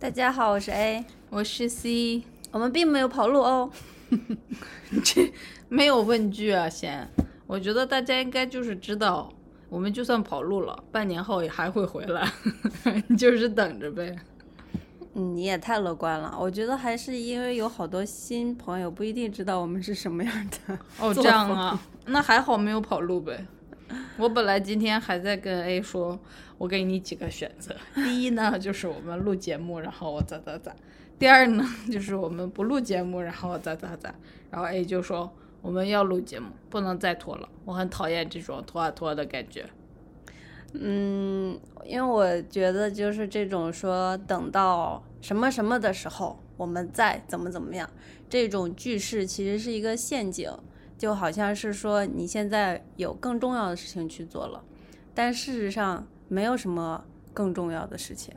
[0.00, 3.68] 大家好，我是 A，我是 C，我们并没有跑路哦。
[5.02, 5.32] 这
[5.68, 7.06] 没有问句啊，先。
[7.48, 9.28] 我觉得大家应该就是知道，
[9.68, 12.32] 我们就算跑路了，半年后也还会回来，
[13.18, 14.14] 就是等着呗。
[15.14, 16.32] 嗯，你也太乐观了。
[16.38, 20.78] 我觉得还是因为有好多新朋友不一定知道我们是什么样的。
[21.00, 23.44] 哦，这样啊，那还好没有跑路呗。
[24.18, 26.18] 我本来今天还在跟 A 说，
[26.58, 27.74] 我给你几个选择。
[27.94, 30.72] 第一呢，就是我们录节目，然后我咋咋咋；
[31.18, 34.14] 第二呢，就是我们不录节目，然后我咋咋咋。
[34.50, 37.48] 然后 A 就说我们要录节目，不能再拖了。
[37.64, 39.64] 我很讨厌这种拖啊拖的感觉。
[40.74, 47.88] 嗯，因为我觉得就是这种说等到什么什么的时候，我们再怎么怎么样，
[48.28, 50.50] 这种句式其实是一个陷阱，
[50.98, 54.62] 就好像是说你现在有更重要的事情去做了，
[55.14, 58.34] 但事实上没有什么更重要的事情。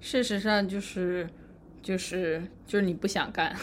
[0.00, 1.28] 事实上就是
[1.82, 3.54] 就是就是你不想干，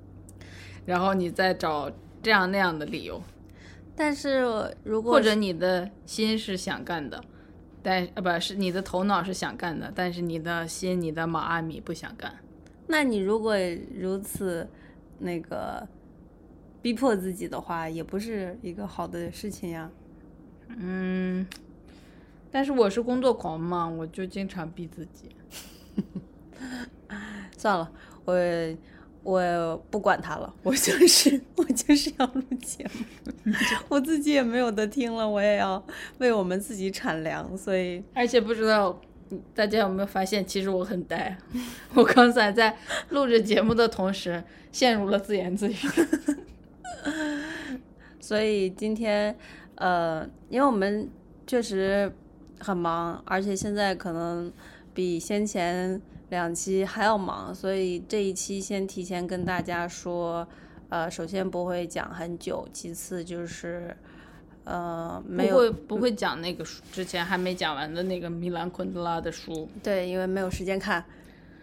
[0.84, 1.90] 然后你再找
[2.22, 3.20] 这样那样的理由。
[3.96, 4.40] 但是
[4.84, 7.22] 如果或者你的心是想干的，
[7.82, 12.34] 但呃不是你的头脑是想干的，但是你的心、你的马阿米不想干。
[12.86, 13.54] 那你如果
[13.94, 14.68] 如此
[15.18, 15.86] 那个
[16.82, 19.88] 逼迫自己的话，也不是一个好的事情呀。
[20.68, 21.46] 嗯，
[22.50, 25.30] 但是我是工作狂嘛，我就经常逼自己。
[27.56, 27.92] 算了，
[28.24, 28.34] 我
[29.22, 33.52] 我不管他了，我就是我就是要录节目，
[33.88, 35.80] 我自己也没有得听了，我也要
[36.18, 39.00] 为我们自己产粮，所以而且不知道
[39.54, 41.36] 大家有没有发现，其实我很呆。
[41.94, 42.76] 我刚才在
[43.10, 44.42] 录着节目的同时，
[44.72, 45.76] 陷入了自言自语。
[48.20, 49.36] 所以今天
[49.76, 51.10] 呃，因为我们
[51.46, 52.12] 确实
[52.60, 54.52] 很忙，而且现在可能
[54.94, 60.46] 比先前两期还要忙，所以这一期先提前跟大家说，
[60.88, 63.96] 呃，首先不会讲很久，其次就是。
[64.64, 69.68] 呃，没有不会不会讲那个书，之前还没讲完的那个米兰昆德拉的书。
[69.82, 71.04] 对，因为没有时间看。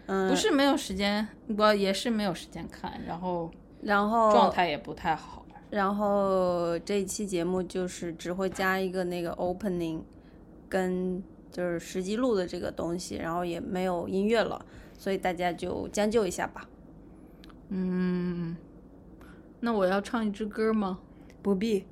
[0.04, 1.26] 嗯，不是没有时间，
[1.56, 3.50] 我也是没有时间看，然后
[3.82, 5.44] 然后状态也不太好。
[5.70, 10.00] 然后这一期节目就是只会加一个那个 opening，
[10.68, 14.64] 跟就是实际录的这个东西，然后也没有音乐了，
[14.98, 16.68] 所以大家就将就一下吧。
[17.68, 18.56] 嗯，
[19.60, 20.98] 那我要唱一支歌吗？
[21.40, 21.84] 不必。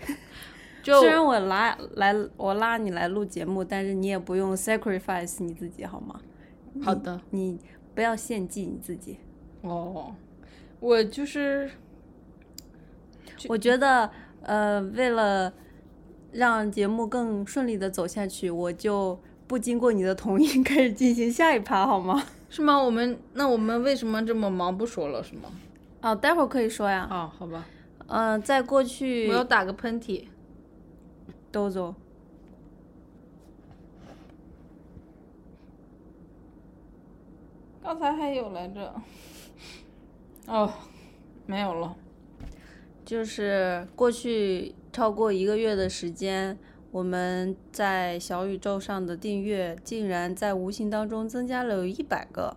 [0.82, 6.20] 就虽然我拉来我拉你来录节目，但是你也不用 sacrifice 你自己好吗？
[6.82, 7.58] 好的，你
[7.94, 9.18] 不要献祭你自己。
[9.62, 10.14] 哦，
[10.80, 11.70] 我就是，
[13.48, 14.10] 我觉得
[14.42, 15.52] 呃，为了
[16.32, 22.22] 让节目更顺利的走下去，我就不经过你的同意 开始进行下一趴好吗？
[22.48, 22.78] 是吗？
[22.80, 25.50] 我们那我们为什么这么忙不说了是吗？
[26.02, 27.08] 哦，待会儿可以说呀。
[27.10, 27.66] 啊，好吧。
[28.08, 30.26] 嗯、在过去我要打个喷嚏。
[31.50, 31.94] 豆豆。
[37.82, 38.94] 刚才还有来着。
[40.46, 40.72] 哦，
[41.46, 41.96] 没有了。
[43.04, 46.58] 就是过去超过一个月的时间，
[46.90, 52.56] 我们在小宇宙上的订阅竟然在无形当中增加了有一百个。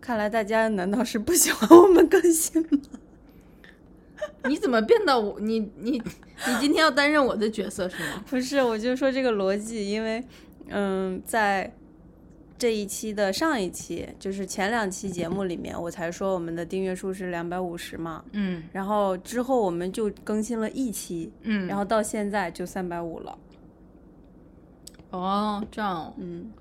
[0.00, 2.80] 看来大家难道是不喜欢我们更新吗？
[4.48, 5.38] 你怎么变到我？
[5.40, 8.24] 你你你今天要担任我的角色是吗？
[8.28, 10.24] 不是，我就说这个逻辑，因为
[10.68, 11.72] 嗯，在
[12.60, 21.66] 这一期的上一期，就是前两期节目里面，我才说我们的订阅数是两百五十嘛，嗯然后之后我们就更新了一期，嗯。
[21.66, 23.38] 然后到现在就三百五了。
[25.08, 26.52] 哦，这样哦嗯，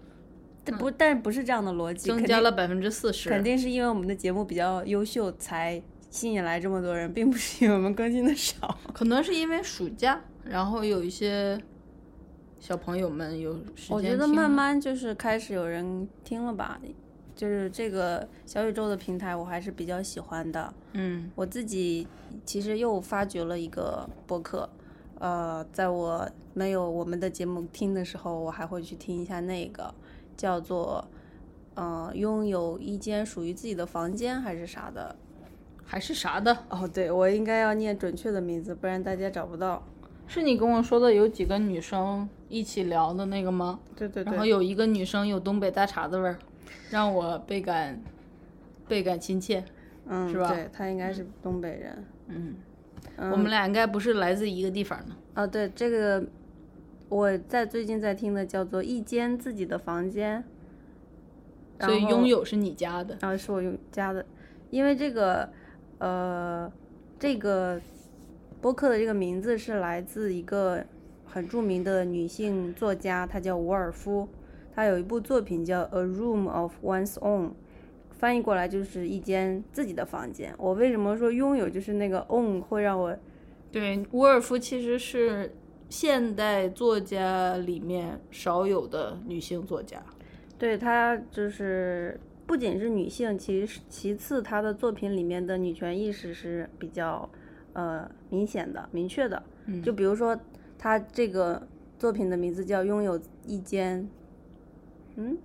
[0.63, 3.27] 但不，但不是这样的逻辑，增加了百分之四十。
[3.27, 8.79] 肯定是因为我们的节目比较优秀，才吸引来这么多人，并不是因为我们更新的少。
[8.93, 11.59] 可能是因为暑假，然后有一些
[12.59, 16.79] 小朋友们有时间我觉得慢慢就是开始有人听了吧，
[17.35, 20.73] 就是这个小宇宙的平台，我还是比较喜欢的。
[20.93, 22.05] 嗯我自己
[22.45, 24.69] 其实又发掘了一个播客，
[25.19, 29.93] 呃，在我没有我们的节目听的时候，我还会去听一下那个
[30.35, 31.07] 叫做
[31.75, 35.15] 呃拥有一间属于自己的房间还是啥的。
[35.85, 36.55] 还是啥的？
[36.69, 39.81] 哦，对，我应该要念准确的名字，不然大家找不到。
[40.27, 43.79] 是你跟我说的有几个女生一起聊的那个吗？
[43.95, 44.31] 对对对。
[44.31, 46.37] 然后有一个女生有东北大碴子味儿，
[46.89, 48.01] 让我倍感
[48.87, 49.63] 倍感亲切。
[50.07, 52.03] 嗯，是吧对，她应该是东北人。
[52.27, 52.55] 嗯，
[53.17, 55.15] 嗯我们俩应该不是来自一个地方的。
[55.35, 56.25] 啊，对，这个
[57.09, 60.43] 我在最近在听的叫做《一间自己的房间》，
[61.85, 63.15] 所以拥有是你家的。
[63.21, 64.25] 然后是我用家的，
[64.71, 65.47] 因为这个
[65.99, 66.71] 呃，
[67.19, 67.79] 这个
[68.59, 70.83] 播客的这个名字是来自一个
[71.31, 74.27] 很著名的女性作家，她叫伍尔夫，
[74.73, 77.47] 她有一部作品叫《A Room of One's Own》，
[78.11, 80.53] 翻译过来就是一间自己的房间。
[80.57, 83.15] 我为什么说拥有就是那个 own 会让我
[83.71, 85.53] 对，伍尔夫其实是
[85.89, 90.03] 现代作家里面少有的女性作家。
[90.57, 97.29] 对她就是不仅是女性，其实其次她的作品里面的女权意识是比较
[97.73, 99.41] 呃明显的、明确的。
[99.67, 100.35] 嗯就比如说
[100.79, 101.61] 她这个
[101.99, 104.01] 作品的名字叫《拥有一间》，
[105.17, 105.37] 嗯，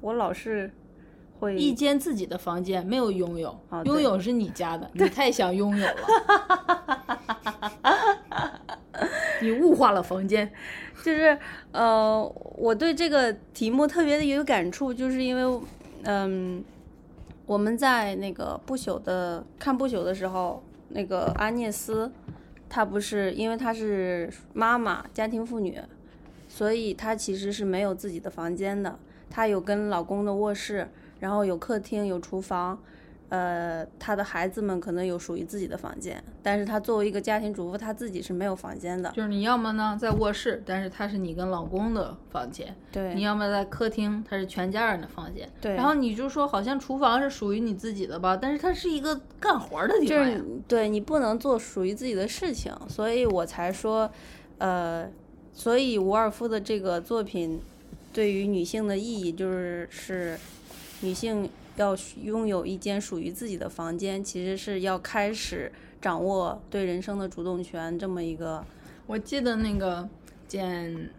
[0.00, 0.70] 我老是
[1.38, 5.94] 会一间自己的房间没有拥有，啊拥有是你家的， 你太想拥有了，
[9.40, 10.52] 你物化了房间。
[11.04, 11.36] 就是
[11.72, 12.22] 呃，
[12.56, 15.60] 我对这个题目特别的有感触，就是因为
[16.04, 16.64] 嗯，
[17.46, 22.12] 我们在那个不朽的看不朽的时候，那个阿涅斯，
[22.74, 25.78] 她不是因为她是妈妈，家庭妇女，
[26.48, 28.98] 所以她其实是没有自己的房间的，
[29.28, 30.88] 她有跟老公的卧室，
[31.20, 32.82] 然后有客厅，有厨房。
[33.32, 39.10] 呃，他的孩子们可能有属于自己的房间，但是他作为一个家庭主妇，他自己是没有房间的。
[39.12, 45.48] 就是你要么呢在卧室，但是他是你跟老公的房间；对，你要么在客厅，他是全家人的房间。
[45.62, 50.08] 对然后你就说好像厨房是属于你自己的吧，但是它是一个干活儿的地方。
[50.08, 54.10] 就是对你不能做属于自己的事情，所以我才说，
[54.58, 55.08] 呃，
[55.54, 57.58] 所以伍尔夫的这个作品
[58.12, 60.38] 对于女性的意义就是是
[61.00, 68.64] 女性要拥有一间属于自己的房间，其实是要开始掌握对人生的主动权这么一个，
[69.06, 70.08] 我记得那个
[70.46, 71.10] 简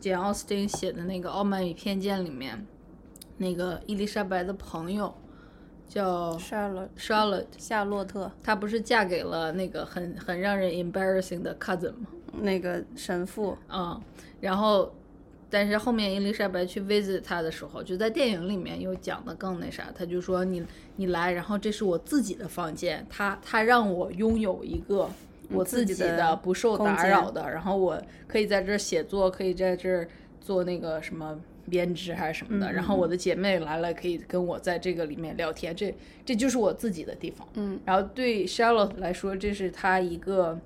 [0.00, 2.66] 简奥斯汀写的那个《傲慢与偏见》里面，
[3.36, 5.14] 那个伊丽莎白的朋友
[5.88, 12.06] 叫夏洛 Charlotte，夏洛特她不是嫁给了那个很很让人 embarrassing 的 cousin 吗？
[12.40, 14.00] 那个神父，啊、
[14.40, 14.90] 然后，
[15.52, 20.64] 但是后面伊丽莎白去 visit 他的时候，就在电影里面又讲的更那啥，他就说你
[20.96, 25.08] 你来，然后这是我自己的房间，他他让我拥有一个
[25.50, 30.08] 我自己的的不受打扰的，然后我可以在这儿写作，可以在这儿
[30.40, 31.38] 做那个什么。
[31.70, 35.94] 编织还是什么的，然后我的姐妹来了，可以跟我在这个里面聊天，这
[36.26, 37.46] 这就是我自己的地方。
[37.54, 40.58] 嗯，然后对 Charlotte 来说，这是她一个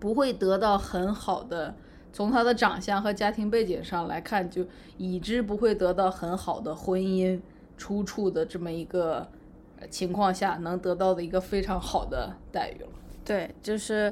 [0.00, 1.76] 不会得到很好的，
[2.16, 4.64] 从他的长相和家庭背景上来看，就
[4.96, 7.38] 已知不会得到很好的婚姻
[7.76, 9.28] 出处的这么一个
[9.90, 12.88] 情况下，能得到的一个非常好的待遇了。
[13.22, 14.10] 对，就是，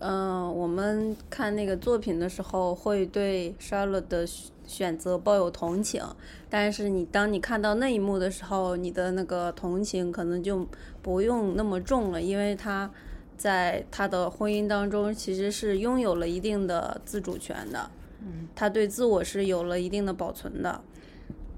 [0.00, 4.26] 嗯、我们看那个作品的时候，会对 Charlotte 的
[4.66, 6.02] 选择抱有同情，
[6.50, 10.66] 但是你当你看到那一幕的时候，你的那个同情可能就
[11.00, 12.90] 不用那么重了，因为他
[13.36, 20.80] 在他的婚姻当中其实是拥有了一定的自主权的，嗯，他对自我是有了一定的保存的，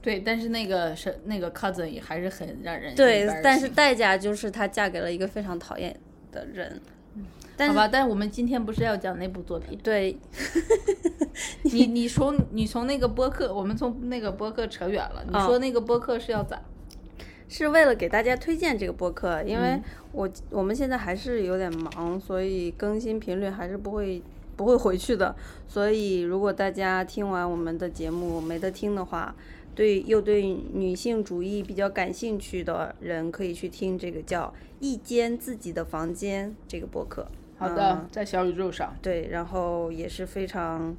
[0.00, 5.98] 对，但是那个是那个 cousin 也还是很让人对但是代价就是她嫁给了一个非常讨厌
[6.32, 6.80] 的人，
[7.56, 10.18] 但好吧，但是我们今天不是要讲那部作品，对，
[11.64, 15.46] 你你从你从那个播客，我们从那个播客扯远了，你哦。
[15.46, 16.60] 说那个播客是要咋？
[17.48, 19.80] 是为了给大家推荐这个播客，因为
[20.12, 24.22] 我、我们现在还是有点忙，所以更新频率还是不会
[24.56, 25.34] 不会回去的。
[25.68, 29.34] 所以如果大家听完我们的节目没得听的话，
[29.74, 34.46] 对又对女性主义比较感兴趣的人，可以去听这个叫
[34.80, 37.26] 《一间自己的房间》这个播客。
[37.58, 38.94] 好的，嗯在小宇宙上。
[39.00, 40.96] 对，然后也是非常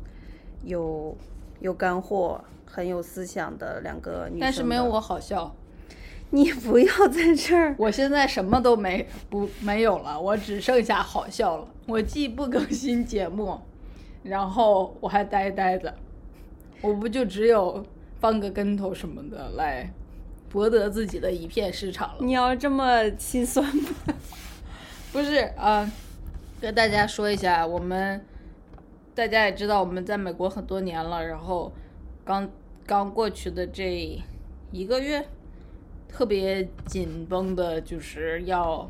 [0.64, 1.18] 有
[1.60, 4.40] 有干货、很有思想的两个女生。
[4.40, 5.56] 但是没有，我好笑，
[6.30, 7.76] 你不要在这儿。
[7.78, 11.68] 我现在什么都没不没有了，我只剩下好笑了。
[11.86, 13.60] 我既不更新节目，
[14.24, 15.96] 然后我还呆呆的，
[16.82, 17.86] 我不就只有
[18.20, 19.90] 翻个跟头什么的来
[20.50, 22.18] 博得自己的一片市场了？
[22.20, 23.90] 你要这么心酸吗？
[25.12, 25.92] 不是啊、呃
[26.60, 28.20] 跟大家说一下，我们
[29.14, 31.72] 大家也知道我们在美国很多年了，然后
[32.26, 32.50] 刚
[32.84, 34.20] 刚过去的这
[34.72, 35.24] 一个月，
[36.08, 38.90] 特别紧绷的，就是要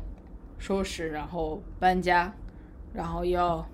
[0.58, 2.34] 收拾，然后搬家，
[2.92, 3.66] 然后要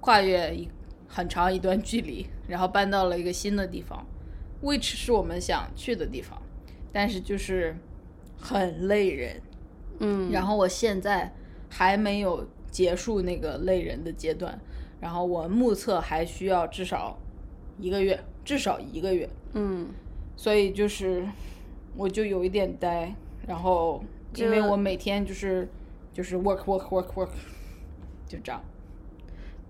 [0.00, 0.68] 跨越一
[1.06, 4.06] 很长一段距离，然后搬到了一个新的地方
[4.62, 6.40] ，which 是我们想去的地方，
[6.92, 7.76] 但是就是
[8.38, 9.40] 很累人。
[9.98, 11.32] 嗯，然后我现在
[11.68, 14.58] 还没有结束那个累人的阶段，
[15.00, 17.18] 然后我目测还需要至少
[17.78, 19.28] 一个月，至少一个月。
[19.52, 19.90] 嗯，
[20.34, 21.24] 所以就是
[21.96, 23.14] 我就有一点呆，
[23.46, 24.02] 然后
[24.34, 25.68] 因为我每天就是
[26.12, 27.28] 就是 work work work work，
[28.26, 28.62] 就这样。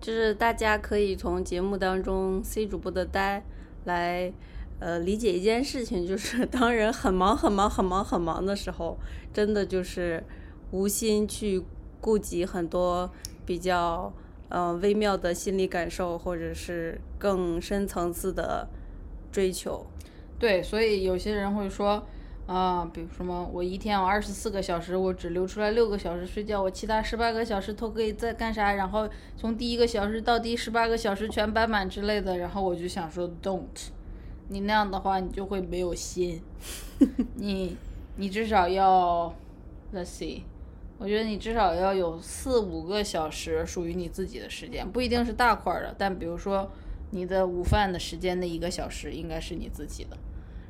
[0.00, 3.44] 就是大家可以从节目当中 C 主播的呆
[3.84, 4.32] 来
[4.80, 8.98] 呃理解一件事情，就是当人很忙很忙很忙很忙的时候，
[9.32, 10.24] 真的就是
[10.72, 11.62] 无心去
[12.00, 13.10] 顾及很多
[13.46, 14.12] 比较
[14.48, 18.68] 呃微妙的心理感受，或者是更深层次的
[19.30, 19.86] 追求。
[20.42, 22.04] 对，所以有些人会说，
[22.46, 28.72] 啊、比如什么，我一天有二十四个小时，我只留出来六个小时睡觉，我其他十八个小时都可以在干啥？
[28.72, 32.38] 然后从第一个小时到第十八个小时全摆满之类的。
[32.38, 33.90] 然后我就想说，don't，
[34.48, 36.42] 你那样的话，你就会没有心。
[37.38, 37.76] 你
[38.16, 39.32] 你至少要
[39.94, 40.42] ，let's see，
[40.98, 46.68] 我觉得你至少要有四五个小时属于你自己的时间，不一定是大块儿的，但比如说
[47.12, 50.18] 你的午饭的时间的一个小时应该是你自己的。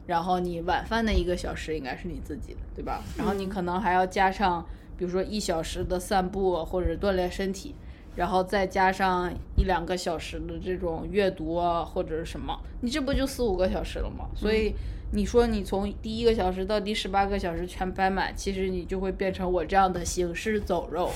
[0.06, 3.02] 然后你晚饭的一个小时应该是你自己的，对吧？
[3.16, 4.64] 然后你可能还要加上，
[4.96, 7.74] 比如说一小时的散步或者锻炼身体，
[8.16, 14.28] 然后再加上一两个小时的这种阅读啊或者是什么，你这不就四五个小时了吗？
[14.34, 14.74] 所以
[15.12, 21.10] 你说你从第一个小时到第十八个小时全摆满，其实你就会变成我这样的行尸走肉。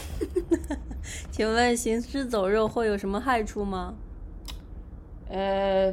[1.31, 3.95] 请问行尸走肉会有什么害处吗？
[5.29, 5.93] 呃，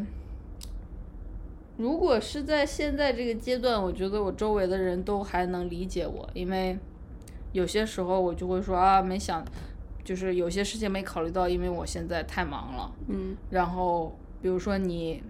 [1.78, 6.78] 如果是在现在这个阶段，我觉得我周围的人都还能理解我，因为
[7.52, 9.44] 有些时候我就会说啊，没想，
[10.04, 12.92] 就是有些事情没考虑到，因为我现在太忙了。
[13.08, 15.24] 嗯然后比如说你，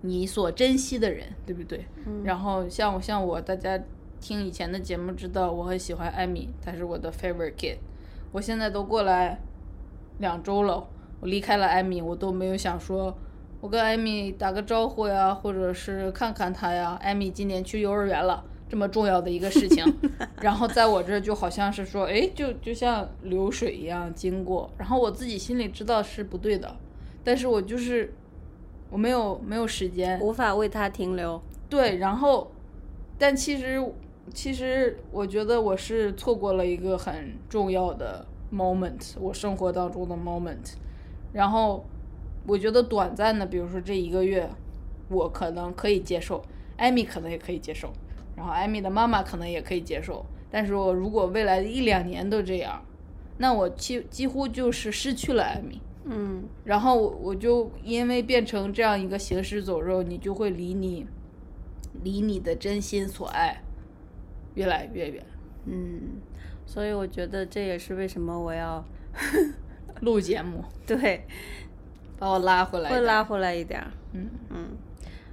[0.00, 1.86] 你所珍惜的人，对不对？
[2.06, 3.80] 嗯然后像我像我，大家
[4.20, 7.76] 听以前的节目知道，我很喜欢艾米，她是我的 favorite kid。
[8.32, 9.38] 我现在都过来
[10.18, 10.88] 两周了，
[11.20, 13.16] 我离开了艾米，我都没有想说，
[13.62, 16.98] 我跟艾米打个招呼呀，或者是看看她呀。
[17.00, 19.84] 艾米今年去幼儿园了，这么重要的一个事情，
[20.42, 26.76] 然后在我这儿就好像是说，哎，就就像流水一样经过，然后我自己心里知道是不对的，
[27.22, 28.12] 但是我就是
[28.90, 31.40] 我没有没有时间，无法为他停留。
[31.68, 32.50] 对，然后，
[33.16, 33.80] 但其实
[34.34, 40.74] 其实我觉得我是错过了一个很重要的 moment，我生活当中的 moment。
[41.32, 41.86] 然后
[42.46, 44.48] 我觉得短暂的，比如说这一个月，
[45.08, 46.44] 我可能可以接受，
[46.76, 47.92] 艾米可能也可以接受，
[48.36, 50.24] 然后艾米的妈妈可能也可以接受。
[50.50, 52.82] 但是我如果未来的一两年都这样，
[53.38, 55.80] 那我几几乎就是失去了艾米。
[56.04, 61.06] 嗯然后我我就因为变成这样一个行尸走肉，你就会离你，
[62.02, 63.62] 离你的真心所爱
[64.54, 65.24] 越来越远。
[65.64, 66.20] 嗯，
[66.66, 68.84] 所以我觉得这也是为什么我要
[70.02, 71.24] 录节目对
[72.22, 73.90] 把我拉回来，会拉，回来一点儿。
[74.12, 74.68] 嗯嗯，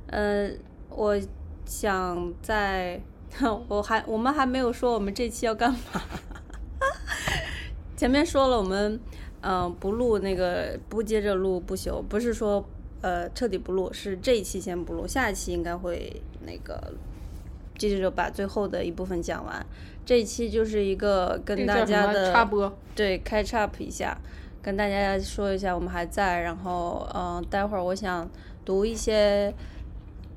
[0.07, 0.49] 呃，
[0.89, 1.15] 我
[1.63, 2.99] 想在，
[3.67, 5.77] 我还我们还没有说我们这期要干嘛。
[7.95, 8.99] 前面说了，我们
[9.41, 12.67] 嗯、呃不录那个不接着录不休，不是说
[13.01, 16.91] 呃彻底不录，是这一期先不录，下一期应该会那个
[17.77, 19.63] 接着把最后的一部分讲完。
[20.03, 24.17] 这一期就是一个跟大家的插播，对，catch up 一下，
[24.61, 28.29] 跟大家说一下我们还在，然后嗯、呃待会儿我想
[28.65, 29.53] 读一些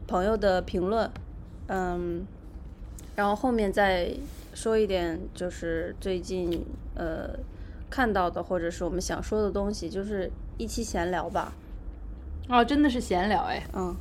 [0.06, 1.10] 朋友的评论，
[1.68, 2.26] 嗯，
[3.16, 4.10] 然后后面再
[4.54, 6.64] 说一点就是最近
[6.94, 7.30] 呃
[7.90, 11.52] 看到的或者是我们想说的东西，就是一期闲聊吧，
[12.48, 13.62] 哦，真的是闲聊哎。
[13.74, 13.94] 嗯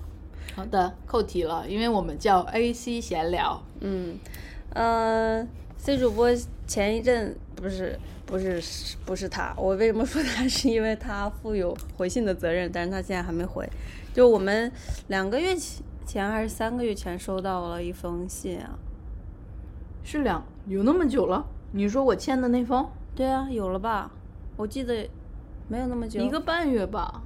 [0.53, 3.61] 好的，扣题了，因为我们叫 AC 闲聊。
[3.79, 4.17] 嗯，
[4.73, 5.47] 呃
[5.77, 6.29] ，C 主播
[6.67, 7.97] 前一阵不是
[8.31, 10.47] 不是不是他， 我为什么说他？
[10.47, 13.69] 是因为他负有回信的责任，但是他现在还没回。
[14.13, 14.71] 就我们
[15.09, 18.79] 两个月前前还是三个月前收到了一封信啊？
[20.01, 21.45] 是两有那么久了？
[21.73, 24.09] 你说我签的那封，对啊，有了吧？
[24.55, 25.09] 我记得
[25.67, 27.21] 没有那么久，一个半月吧。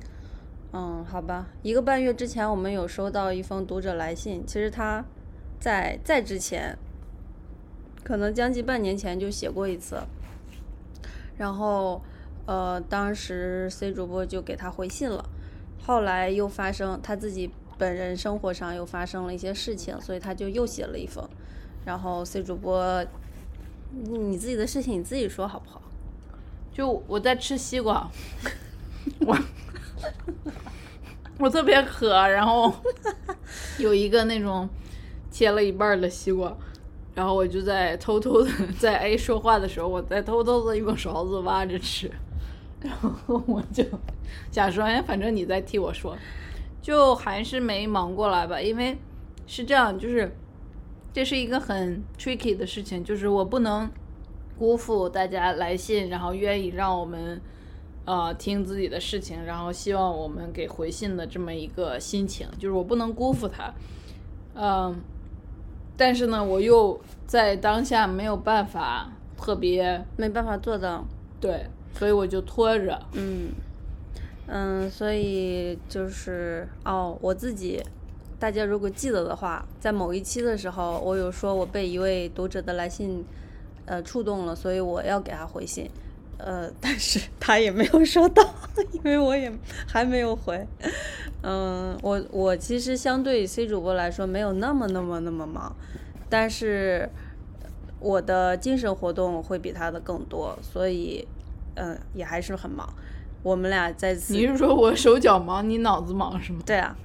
[0.74, 5.06] 嗯，好吧，一个半月之前我们有收到一封读者来信，其实他
[5.60, 6.76] 在在之前，
[8.04, 10.02] 可能将近半年前就写过一次，
[11.38, 12.02] 然后
[12.46, 15.28] 呃，当时 C 主播就给他回信了，
[15.86, 21.28] 后来又发生他自己本人生活上又发生了一些事情，所以他就又写了一封，
[21.86, 23.06] 然后 C 主播，
[23.92, 25.82] 你自己的事情你自己说好不好？
[26.74, 28.10] 就我在吃西瓜，
[29.22, 29.38] 我
[31.40, 32.74] 我特别渴，然后
[33.78, 34.68] 有一个那种
[35.32, 36.56] 切了一半的西瓜，
[37.16, 42.12] 然后我就在偷偷的在 A 说话的时候，我在偷偷的用勺子挖着吃，
[42.82, 43.84] 然后我就
[44.52, 46.16] 想说，哎，反正你在替我说，
[46.82, 48.98] 就还是没忙过来吧，因为
[49.48, 50.36] 是这样，就是
[51.14, 53.90] 这是一个很 tricky 的事情，就是我不能
[54.60, 57.42] 辜负大家来信，然后愿意让我们
[58.04, 63.74] 呃听自己的事情，然后希望我们给回信的这么一个心情，就是我不能辜负他，
[64.54, 65.00] 嗯、
[65.98, 71.06] 但是呢，我又在当下没有办法特别没办法做到，
[71.40, 71.66] 对，
[71.98, 73.50] 所以我就拖着，嗯
[74.48, 77.82] 嗯，所以就是哦，我自己，
[78.40, 83.24] 大家如果记得的话，在某一期的时候，我有说我被一位读者的来信
[83.86, 85.90] 呃触动了，所以我要给他回信。
[86.38, 88.44] 呃， 但是他也没有收到，
[88.92, 89.52] 因为我也
[89.88, 90.66] 还没有回。
[91.42, 95.76] 嗯，我我其实相对 C 主播来说没有那么那么那么忙，
[96.30, 97.08] 但是
[98.00, 101.28] 我的精神活动会比他的更多，所以
[101.76, 102.92] 嗯也还是很忙。
[103.44, 106.60] 我们俩在此你是说我手脚忙，你脑子忙是吗？
[106.66, 106.96] 对啊，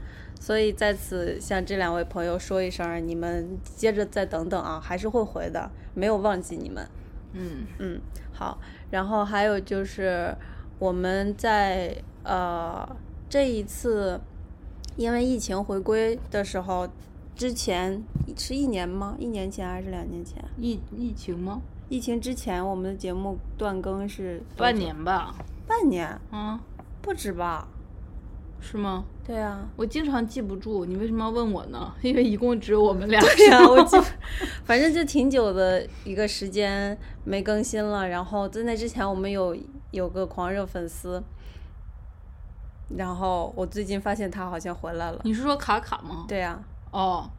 [0.41, 6.89] 所以在此向这两位朋友说一声，你们接着再等等啊，还是会回的，没有忘记你们。
[7.33, 8.01] 嗯嗯，
[8.33, 8.59] 好。
[8.91, 10.37] 然后还有就是
[10.79, 12.89] 我们在呃
[13.29, 14.21] 这一次
[14.97, 16.89] 因为疫情回归的时候，
[17.35, 18.03] 之前
[18.37, 19.17] 是一年吗？
[19.19, 20.43] 一年前还是两年前？
[20.59, 21.61] 疫疫情吗？
[21.89, 25.35] 疫情之前我们的节目断更是半，年吧，
[25.67, 26.59] 半年嗯，
[27.03, 27.67] 不止吧？
[28.61, 29.05] 是吗？
[29.27, 31.93] 对啊，我经常记不住，你为什么要问我呢？
[32.03, 33.21] 因为一共只有我们俩。
[33.21, 33.97] 对呀、 我记，
[34.65, 38.09] 反正就挺久的一个时间没更新了。
[38.09, 39.57] 然后在那之前，我们有
[39.93, 41.23] 有个狂热粉丝，
[42.97, 45.21] 然后我最近发现他好像回来了。
[45.25, 46.25] 你是说卡卡吗？
[46.29, 47.31] 对呀、哦，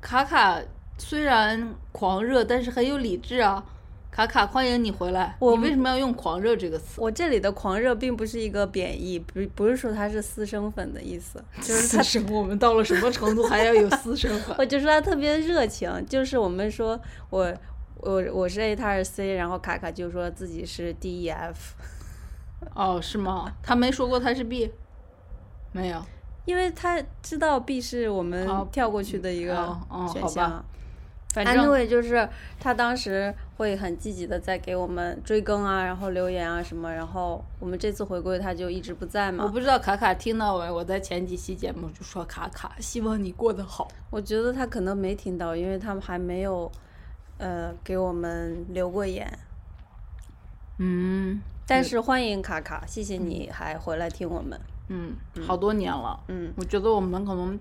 [0.00, 0.60] 卡卡
[0.98, 3.64] 虽然狂热，但是很有理智啊。
[4.14, 5.34] 卡卡，欢迎你回来。
[5.40, 7.00] 我你为什么要用“狂热”这个词？
[7.00, 14.54] 我这里的狂热并不是一个贬义，不不是说他是私生粉的意思， 就是他私生，我们到了什么程度还要有私生粉？
[14.56, 16.96] 我就说他特别热情，就是我们说
[17.28, 17.52] 我
[17.96, 21.74] 我我是 A，他是 C，然后卡卡就说自己是 D E F，
[22.72, 23.52] 哦，是吗？
[23.64, 24.70] 他没说过他是 B，
[25.72, 26.00] 没有。
[26.44, 30.64] 因为他知道 B 是我们哦跳过去的一个哦哦好吧选项。
[31.30, 32.28] 反正 anyway，就是
[32.60, 39.44] 他当时会很积极的在给我们追更啊，然后留言啊什么，然后我们这次回归他就一直不在嘛。
[39.44, 40.70] 我不知道卡卡听到没？
[40.70, 43.88] 我在前几期节目就说卡卡，希望你过得好。
[44.10, 46.70] 我觉得他可能没听到，因为他们还没有
[47.38, 49.38] 呃给我们留过言。
[50.78, 54.60] 嗯但是欢迎卡卡，谢谢你还回来听我们。
[54.88, 55.14] 嗯，
[55.46, 56.18] 好多年了。
[56.28, 57.58] 嗯，我觉得我们可能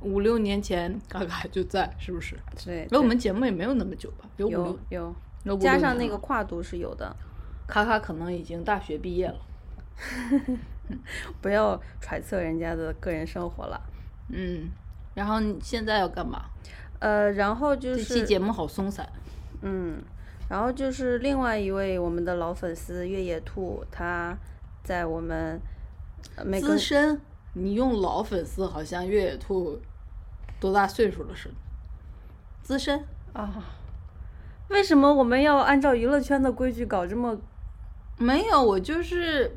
[0.00, 2.36] 五六年前卡卡就在，是不是？
[2.64, 4.28] 对，那我们节目也没有那么久吧？
[4.36, 7.14] 有五有，有有加上那个跨度是有的，
[7.66, 9.38] 卡卡可能已经大学毕业了。
[11.40, 13.80] 不要揣测人家的个人生活了。
[14.28, 14.68] 嗯，
[15.14, 16.44] 然后你现在要干嘛？
[17.00, 19.08] 呃，然后就是这期节目好松散。
[19.62, 20.00] 嗯，
[20.48, 24.36] 然后就是另外一位我们的老粉丝越野兔，他
[24.84, 25.60] 在我们
[26.36, 27.20] 呃每个资深，
[27.58, 29.80] 你用老粉丝好像越野兔
[30.60, 31.54] 多大岁数了似的。
[32.62, 33.64] 资深，啊，
[34.68, 37.38] 为什么我们要按照娱乐圈的规矩搞这么？
[38.18, 39.56] 没有，我就是，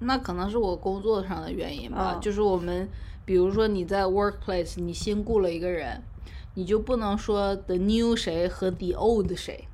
[0.00, 2.16] 那可能是我工作上的原因吧。
[2.16, 2.86] 哦就是我们，
[3.24, 6.02] 比如说你在 workplace，你新雇了一个人，
[6.54, 9.66] 你就不能说 the new 谁和 the old 谁，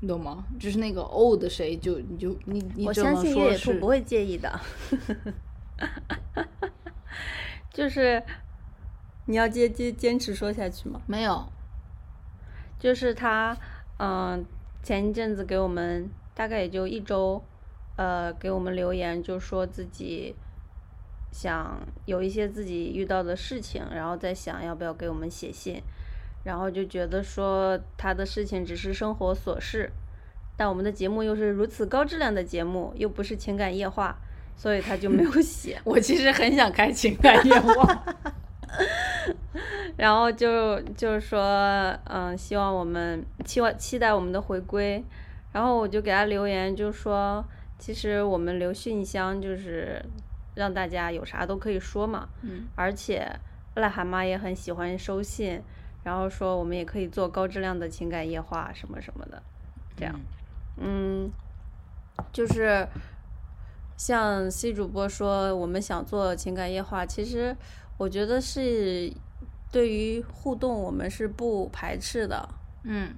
[0.00, 0.44] 你懂吗？
[0.58, 4.58] 就是那个 old 谁就你就你你我相信越野兔不会介意的。
[7.72, 8.22] 就是
[9.26, 11.00] 你要坚坚坚持说下去吗？
[11.06, 11.46] 没有，
[12.78, 13.56] 就是他，
[13.98, 14.44] 嗯、
[14.82, 17.42] 前一阵子给我们大概也就一周，
[17.96, 20.34] 呃，给我们留言，就说自己
[21.32, 25.82] 想有一些自己遇到的事情，然后在想要不要给我们写信，
[26.44, 29.90] 然后就觉得说他的事情只是生活琐事，
[30.56, 34.18] 但我们的节目又是如此高质量的节目，又不是情感夜话，
[34.56, 35.78] 所以他就没有写。
[35.84, 38.04] 我其实很想开情感夜话。
[39.96, 41.40] 然后就就是说，
[42.04, 45.02] 嗯，希望我们期望期待我们的回归。
[45.52, 47.42] 然后我就给他留言，就说，
[47.78, 50.04] 其实我们留信箱就是
[50.54, 52.28] 让大家有啥都可以说嘛。
[52.42, 53.26] 嗯，而且
[53.76, 55.62] 癞蛤蟆也很喜欢收信，
[56.04, 59.42] 然后说我们也可以做高质量的情感夜话什么什么的，
[59.96, 60.14] 这样，
[60.76, 61.30] 嗯，
[62.32, 62.86] 就是
[63.96, 67.56] 像 C 主播说我们想做情感夜话，其实
[67.96, 69.12] 我觉得是
[69.72, 72.48] 对于互动我们是不排斥的，
[72.84, 73.14] 嗯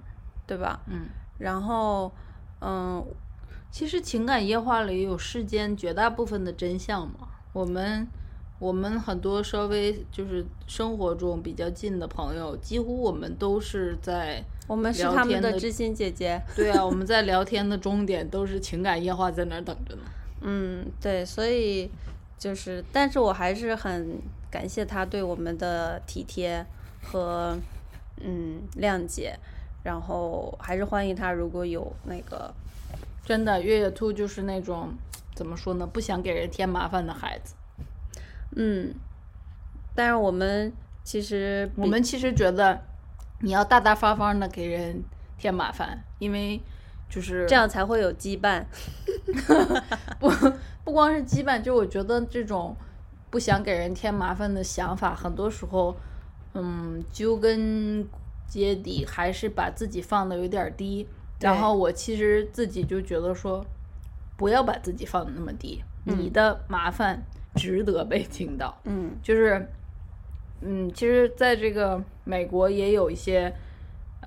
[0.46, 0.80] 对吧？
[0.86, 1.08] 嗯。
[1.38, 2.10] 然后，
[2.60, 3.04] 嗯，
[3.70, 7.28] 其实情感夜话里有世间绝大部分的真相嘛。
[7.52, 8.06] 我们
[8.58, 16.42] 我们很多稍微就是生活中比较近的朋友，几乎我们都是在我们是他们的的知心姐姐。
[16.56, 20.02] 对啊，我们在聊天的终点都是情感夜话在那儿等着呢。
[20.40, 21.90] 嗯，对，所以
[22.38, 24.20] 就是，但是我还是很
[24.50, 26.64] 感谢他对我们的体贴
[27.02, 27.58] 和
[28.20, 29.38] 嗯谅解，
[29.82, 32.54] 然后还是欢迎他如果有那个
[33.24, 34.94] 真的，月月兔就是那种
[35.34, 37.54] 怎么说呢，不想给人添麻烦的孩子。
[38.56, 38.94] 嗯，
[39.94, 40.72] 但是我们
[41.04, 42.80] 其实我们其实觉得
[43.40, 45.02] 你要大大方方的给人
[45.36, 46.60] 添麻烦，因为
[47.08, 48.64] 就是这样才会有羁绊。
[50.20, 50.30] 不
[50.84, 52.74] 不光是羁绊，就我觉得这种
[53.30, 55.96] 不想给人添麻烦的想法，很多时候，
[56.54, 58.06] 嗯，究根
[58.46, 61.06] 结底还是把自己放的有点儿低。
[61.40, 63.64] 然后我其实自己就觉得说，
[64.36, 67.22] 不要把自己放的那么低，你的麻烦
[67.54, 68.76] 值得被听到。
[68.84, 69.68] 嗯就是，
[70.62, 73.54] 嗯，其实在这个美国也有一些，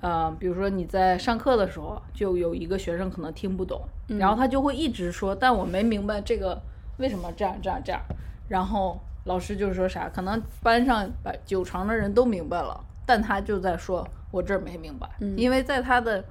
[0.00, 3.80] 呃，比如说你在上课的时候，就有一个学生可能听不懂，
[4.18, 6.60] 然后他就会一直说，但我没明白这个
[6.98, 8.00] 为什么这样这样这样，
[8.48, 16.24] 然后老师就说啥，可能班上百九成的人都明白了，但他就在说我这儿没明白，因为在他的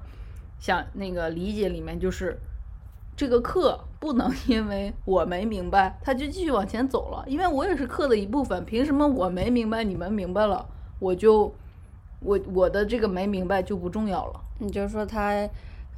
[0.58, 2.38] 想那个理解里面就是。
[3.14, 7.22] 这个课不能 因为我没明白，他就继续往前走了。
[7.28, 10.66] 因为我也是课的一部分，凭什么我没明白，你们明白了，
[10.98, 11.54] 我就
[12.24, 14.40] 我我的这个没明白就不重要了？
[14.58, 15.48] 你就说他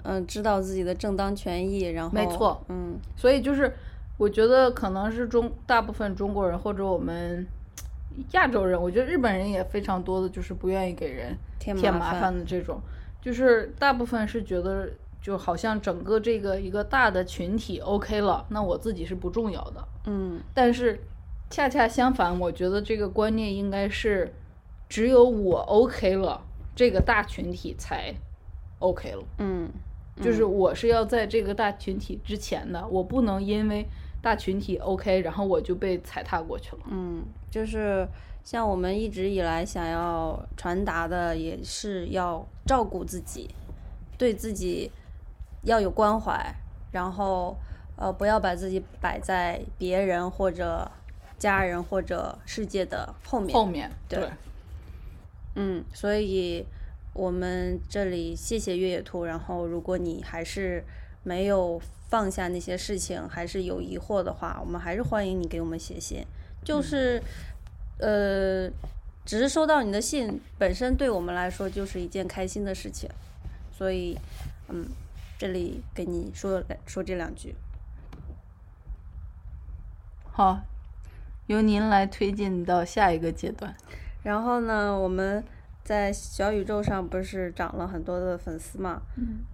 [0.03, 3.73] 嗯知道自己的正当权益，然后没错嗯所以就是
[4.17, 7.47] 我觉得可能是中大部分中国人或者我们
[8.33, 12.81] 亚洲人，我觉得日本人也非常多的就是不愿意给人添添麻烦的这种，
[13.21, 14.89] 就是大部分是觉得
[15.21, 19.85] 就好像整个这个一个大的群体 OK 了，那我自己是不重要的。
[20.07, 21.01] 嗯但是
[21.51, 24.33] 恰恰相反，我觉得这个观念应该是，
[24.89, 26.41] 只有我 OK 了，
[26.75, 28.15] 这个大群体才
[28.79, 29.25] OK 了。
[29.39, 29.71] 嗯
[30.23, 33.85] 就是我是要在这个大群体之前的，我不能因为
[34.23, 36.83] 大群体 OK，然后我就被踩踏过去了。
[36.89, 38.07] 嗯，就是
[38.45, 43.53] 像我们一直以来想要传达的，也是要照顾自己，
[44.17, 44.89] 对自己
[45.65, 46.55] 要有关怀，
[46.93, 47.57] 然后
[47.97, 50.89] 呃不要把自己摆在别人或者
[51.37, 53.53] 家人或者世界的后面。
[53.53, 54.31] 后面对
[55.55, 56.65] 嗯，所以
[57.13, 59.25] 我们这里谢谢越野兔。
[59.25, 60.85] 然后，如果你还是
[61.23, 66.25] 没有放下那些事情，还是有疑惑的话，我们还是欢迎你给我们写信。
[66.65, 67.23] 就是，
[67.99, 68.69] 呃，
[69.25, 73.09] 只是收到你的信本身对我们来说就是一件开心的事情，
[73.77, 74.19] 所以，
[74.69, 74.87] 嗯，
[75.39, 77.55] 这里给你说说这两句。
[80.31, 80.63] 好，
[81.47, 83.77] 由您来推进到下一个阶段。
[84.25, 85.45] 然后呢，我们
[85.85, 89.01] 在小宇宙上不是涨了很多的粉丝嘛？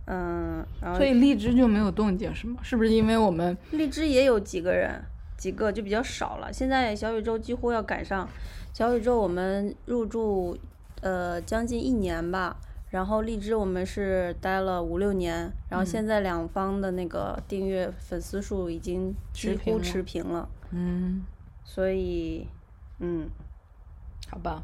[0.07, 2.61] 嗯，然后所以荔枝就没有动静是吗？
[2.63, 5.03] 是不是因为我们荔枝也有几个人，
[5.37, 6.53] 几个就比较少了。
[6.53, 8.29] 现在小宇宙几乎要赶上，
[8.73, 10.57] 小宇宙我们入驻
[11.01, 12.57] 呃将近一年吧，
[12.91, 21.25] 然后荔枝我们是待了五六年，然后现在两方的那个订阅粉丝数已经几乎持平了持平了，嗯，
[21.65, 22.47] 所以
[23.01, 23.29] 嗯，
[24.31, 24.63] 好吧，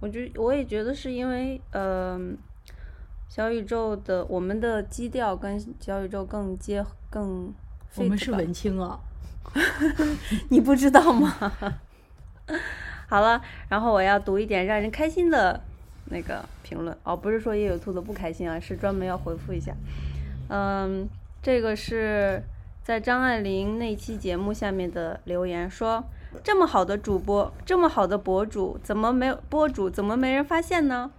[0.00, 2.38] 我觉我也觉得是因为嗯、
[3.28, 7.52] 小宇宙的我们的基调跟小宇宙更接更，
[7.96, 9.00] 我们是文青啊。
[10.50, 11.34] 你不知道吗？
[13.08, 15.60] 好了，然后我要读一点让人开心的
[16.06, 19.74] 那个评论哦，不是说也有兔子不开心啊，是专门要回复一下。
[20.48, 21.08] 嗯，
[21.42, 22.42] 这个是
[22.82, 26.04] 在张爱玲那期节目下面的留言说，
[26.44, 31.10] 这么好的主播，这么好的博主，怎么没有播主怎么没人发现呢？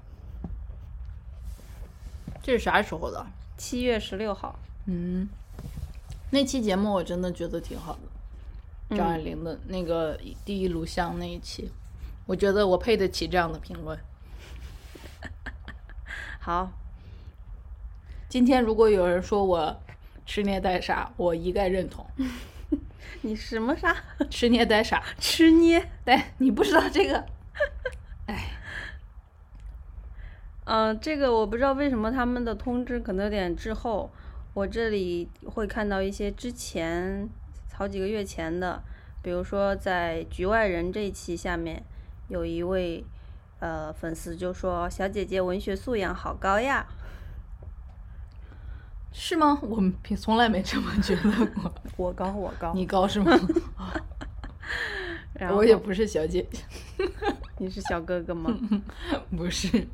[2.41, 3.25] 这是啥时候的？
[3.57, 5.27] 七月十六号，嗯，
[6.29, 7.93] 那期节目我真的觉得挺好
[8.89, 11.69] 的，张爱玲的那个第一炉香那一期，
[12.25, 13.99] 我觉得我配得起这样的评论。
[16.39, 16.71] 好，
[18.29, 19.75] 今天如果有人说我
[20.25, 22.05] 吃捏带傻，我一概认同。
[23.21, 23.95] 你什么啥
[24.29, 25.89] 吃捏呆傻，吃捏？
[26.05, 27.25] 呆你不知道这个，
[28.27, 28.51] 哎，
[30.65, 34.11] 嗯、这个我不知道为什么他们的通知可能有点滞后。
[34.55, 37.29] 我这里会看到一些之前
[37.71, 38.81] 好几个月前的，
[39.21, 41.81] 比如说在局外人这一期下面
[42.27, 43.05] 有一位
[43.59, 46.85] 呃粉丝就说：“小姐姐文学素养好高呀。
[49.11, 49.59] 是吗？
[49.61, 51.73] 我们平从来没这么觉得过。
[51.97, 53.31] ”我高我高，你高是吗？
[55.33, 56.63] 然我也不是小姐姐，
[57.57, 58.53] 你是小哥哥吗？
[59.35, 59.87] 不是。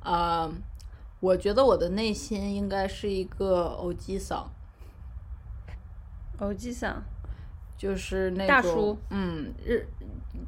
[0.00, 0.50] 啊、
[1.20, 4.50] 我觉得我的内心应该是一个欧吉桑，
[6.38, 7.02] 欧吉桑，
[7.76, 9.86] 就是那种大叔，嗯，日，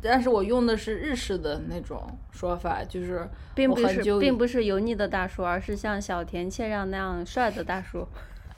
[0.03, 8.07] 但是我用的是日式的那种说法，就是并不是并不是油腻的大叔，而是像小田切让那样帅的大叔。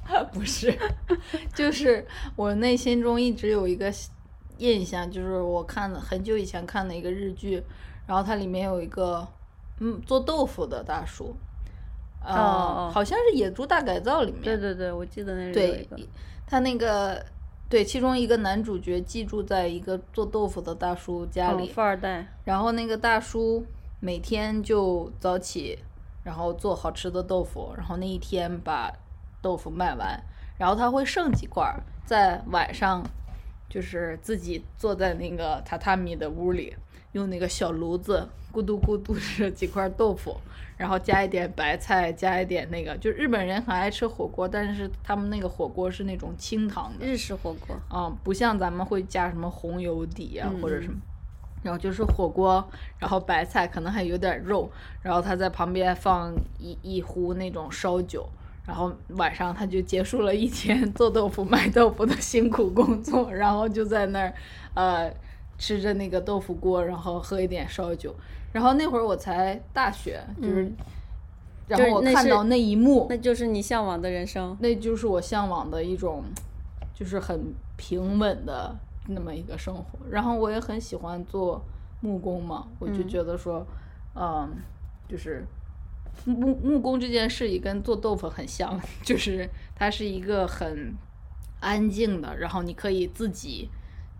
[0.32, 0.74] 不是，
[1.54, 3.92] 就是我内心中一直有一个
[4.56, 7.62] 印象，就是我看的很久以前看的一个日剧，
[8.06, 9.28] 然后它里面有一个
[9.80, 11.36] 嗯做豆腐的大叔，
[12.24, 15.98] 呃，哦哦好像是《野猪大改造》里面，对对对，我记得那里有一对个，
[16.46, 17.22] 他那个
[17.68, 23.64] 对其中一个男主角寄住在一个做豆腐的大叔家嗯里，富二代，然后那个大叔
[24.00, 25.78] 每天就早起，
[26.24, 28.90] 然后做好吃的豆腐，然后那一天把
[29.42, 30.18] 豆腐卖完，
[30.58, 33.04] 然后他会剩几块儿，在晚上
[33.68, 36.74] 就是自己坐在那个榻榻米的屋里，
[37.18, 40.36] 用那个小炉子咕嘟咕嘟着几块豆腐，
[40.76, 50.98] 然后加一点白菜，加一点那个，就日本人很爱吃火锅，但是他们那个火锅是那种清汤的，日式火锅，嗯、不像咱们会加什么红油底啊、嗯或者什么，
[51.62, 52.66] 然后就是火锅，
[52.98, 54.70] 然后白菜可能还有点肉，
[55.02, 58.26] 然后他在旁边放一一壶那种烧酒，
[58.66, 64.32] 然后晚上他就结束了一天 做豆腐卖豆腐的辛苦工作，然后就在那儿
[64.74, 65.12] 呃
[65.58, 68.14] 吃着那个豆腐锅，然后喝一点烧酒，
[68.52, 70.64] 然后那会儿我才大学，就是。
[70.64, 70.76] 嗯
[71.68, 74.56] 然后我看到那一幕，那就是你向往的人生。
[74.58, 76.24] 那就是我向往的一种，
[76.94, 78.74] 就是很平稳的
[79.08, 79.84] 那么一个生活。
[80.10, 81.62] 然后我也很喜欢做
[82.00, 83.66] 木工嘛，我就嗯觉得说，
[84.14, 84.50] 嗯，
[85.06, 85.44] 就是
[86.24, 90.94] 木木工这件事也跟做豆腐很像， 就是它是一个很
[91.60, 93.68] 安静的，然后你可以自己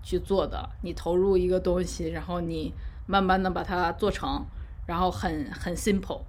[0.02, 0.68] 去做的。
[0.82, 2.72] 你投入一个东西，然后你
[3.06, 4.44] 慢慢的把它做成，
[4.86, 6.22] 然后很很 simple。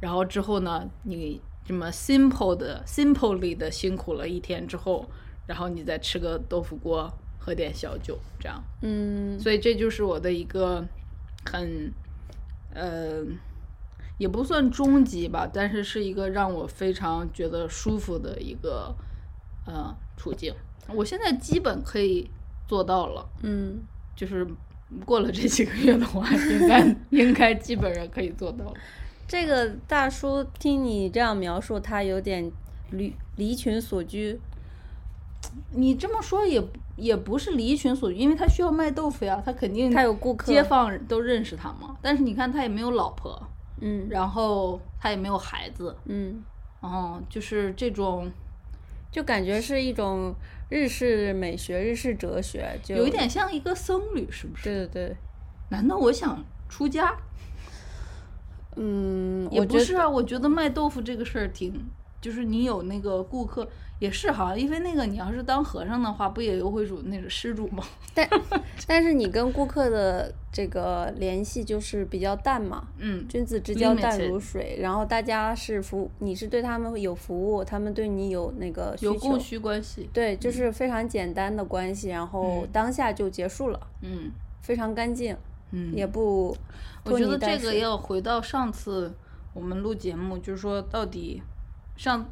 [0.00, 5.08] 然后之后呢，你这么 simple 的 simply 的辛苦了一天之后，
[5.46, 8.62] 然后你再吃个豆腐锅，喝点小酒，这样。
[8.82, 10.84] 嗯，所以这就是我的一个
[11.50, 11.92] 很，
[12.74, 13.24] 呃，
[14.18, 18.94] 也不算终极吧，但是是一个让我非常觉得舒服的一个
[19.66, 20.54] 呃处境。
[20.88, 22.30] 我现在基本可以
[22.66, 23.80] 做到了，嗯，
[24.14, 24.46] 就是
[25.04, 28.74] 过了这几个月的话， 应该应该基本上可以做到了。
[29.28, 32.50] 这个大叔听你这样描述，他有点
[32.90, 34.38] 离离群所居。
[35.72, 36.62] 你这么说也
[36.96, 41.96] 也不是离群所居，因为他需要卖豆腐呀，他肯定他有顾客街坊都认识他嘛。
[42.00, 43.40] 但是你看他也没有老婆，
[43.80, 46.42] 嗯然后他也没有孩子，嗯，
[46.80, 48.30] 哦，就是这种
[49.10, 50.34] 就感觉是一种
[50.68, 54.64] 日式美学、日式哲学，就有一点像一个僧侣，是不是？
[54.64, 55.16] 对对对，
[55.70, 57.16] 难道我想出家？
[58.76, 61.72] 嗯，也不是啊，我觉得卖豆腐这个事儿挺，
[62.20, 63.66] 就是你有那个顾客
[63.98, 67.82] 也是哈，因为那个你要是当和尚的话，不也有会主那个施主吗？
[68.14, 68.28] 但
[68.86, 80.08] 但是你跟顾客的这个联系就是比较淡嘛，嗯，君子之交淡如水，然后大家是服，你是对他们有服务，他们对你有那个有供，需关系。
[80.12, 84.30] 对，就是非常简单的关系，然后嗯当下就结束了，嗯
[84.60, 85.34] 非常干净，
[85.72, 86.54] 嗯，也不
[87.04, 89.14] 我觉得这个要回到上次
[89.54, 91.42] 我们录节目，就是说到底
[91.96, 92.26] 上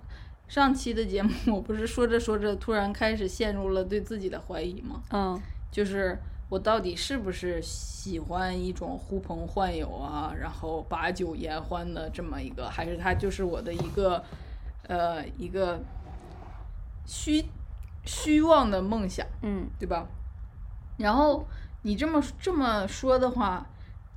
[0.54, 5.02] 上期的节目， 我不是说着说着突然开始陷入了对自己的怀疑吗？
[5.10, 6.16] 嗯就是
[6.48, 14.22] 我到底是不是喜欢一种呼朋唤友啊，然后把酒言欢的这么一个，还是他就是我的一个
[14.86, 15.80] 呃一个
[17.04, 17.44] 虚
[18.04, 19.26] 虚妄的梦想？
[19.42, 20.06] 嗯对吧？
[20.98, 21.44] 然后
[21.82, 23.66] 你这么这么说的话，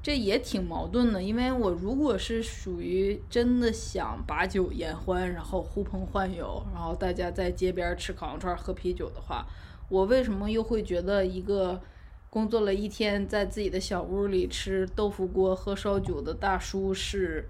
[0.08, 9.46] 这也挺矛盾的，因为我如果是属于真的想把酒言欢，然后呼朋唤友，然后大家在街边吃烤羊串、喝啤酒的话，
[9.90, 11.82] 我为什么又会觉得一个
[12.30, 17.46] 工作了一天在自己的小屋里吃豆腐锅、喝烧酒的大叔是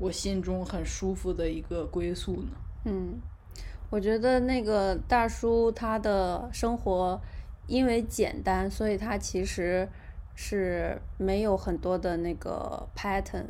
[0.00, 2.48] 我心中很舒服的一个归宿呢？
[2.86, 3.20] 嗯，
[3.88, 7.20] 我觉得那个大叔他的生活
[7.68, 9.88] 因为简单，所以他其实
[10.34, 13.46] 是没有很多的那个 pattern。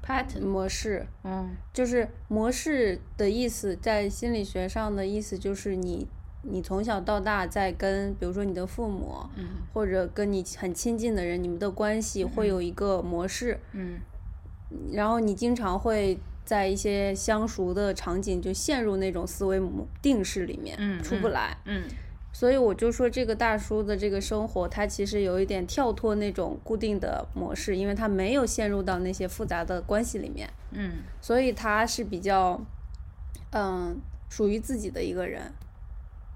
[0.00, 6.08] pattern，模式，嗯就是模式的意思，在心理学上的意思就是你
[6.42, 13.98] 你从小到大在跟比如说你的父母，嗯或者跟你很亲近的人，你们的关系会有一个模式，嗯
[14.92, 21.58] 然后你经常会在一些相熟的场景就陷入那种思维模定式里面，嗯嗯出不来。
[21.66, 21.82] 嗯
[22.38, 32.60] 所以我就说，这个大叔的这个生活，他其实有一点跳脱那种固定的模式，因为他没有陷入到那些复杂的关系里面，嗯所以他是比较，
[33.50, 35.52] 嗯，属于自己的一个人，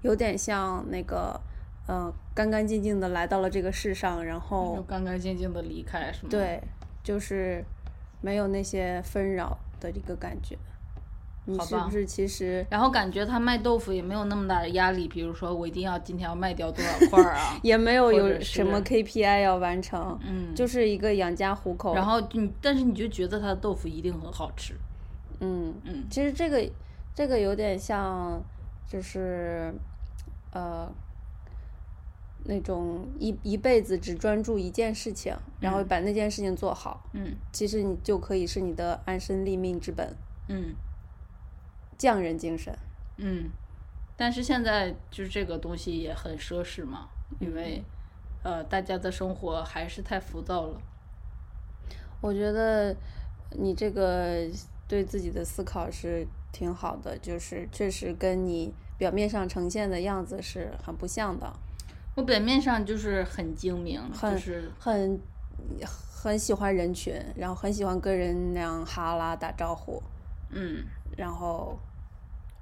[0.01, 1.39] 有点像那个，
[1.87, 6.61] 嗯，干干净净的来到了这个世上，然就后干干净净的离开是吗？，对，
[7.01, 7.63] 就是
[8.19, 10.57] 没有那些纷扰的一个感觉。
[11.45, 20.17] 你是不是其实然后感觉他卖豆腐也没有那么大的压力，比如说我一定要今天要卖掉多少块儿啊， 也没有有什么 KPI 要完成？
[20.25, 21.93] 嗯，就是一个养家糊口。
[21.95, 24.73] 然后你但是你就觉得他的豆腐一定很好吃，
[25.41, 26.65] 嗯，嗯其实这个
[27.13, 28.41] 这个有点像，
[28.87, 29.73] 就是
[30.53, 30.89] 呃
[32.45, 40.15] 那种一一辈子只专注一件事情，然后把那件事情做好，嗯其实你就可以是你的安身立命之本，
[40.49, 40.73] 嗯
[41.97, 42.73] 匠人精神。
[43.17, 43.49] 嗯，
[44.17, 47.07] 但是现在就是这个东西也很奢侈嘛，
[47.39, 47.83] 因为
[48.43, 50.81] 呃大家的生活还是太浮躁了，
[52.21, 52.95] 我觉得
[53.51, 54.47] 你这个
[54.87, 61.51] 对自己的思考是挺好的，就是确实跟你表面上呈现的样子是很不像的。
[62.15, 65.19] 我表面上就是很精明，很就是很
[66.11, 70.01] 很喜欢人群，然后很喜欢跟人那样哈拉打招呼，
[70.49, 70.83] 嗯。
[71.17, 71.77] 然后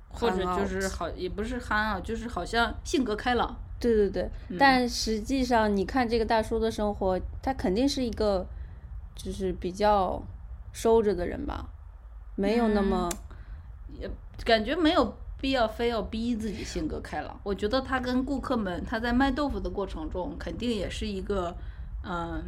[0.10, 3.56] 或者就是好，也不是憨啊，就是好像性格开朗。
[3.80, 8.46] 对对对，嗯但实际上你看这个大叔的生活，他肯定是一个
[9.16, 10.22] 就是比较
[10.72, 11.68] 收着的人吧，
[12.36, 13.10] 没有那么
[14.00, 14.08] 也、
[14.46, 17.40] 感觉没有必要非要逼自己性格开朗。
[17.42, 21.56] 我觉得他跟顾客们，他在卖豆腐的过程中，肯定也是一个，
[22.04, 22.44] 嗯、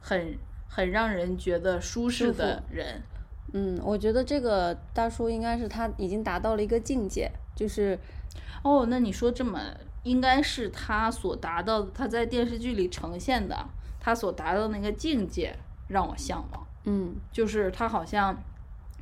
[0.00, 3.02] 很很让人觉得舒适的人。
[3.52, 7.98] 嗯，我觉得这个大叔应该是他已经达到了一个境界，就是
[8.62, 9.60] 哦，那你说这么，
[10.04, 13.66] 应该是他所达到的，他在电视剧里呈现的，
[14.00, 15.54] 他所达到的那个境界，
[15.88, 16.66] 让我向往。
[16.84, 18.36] 嗯就是他好像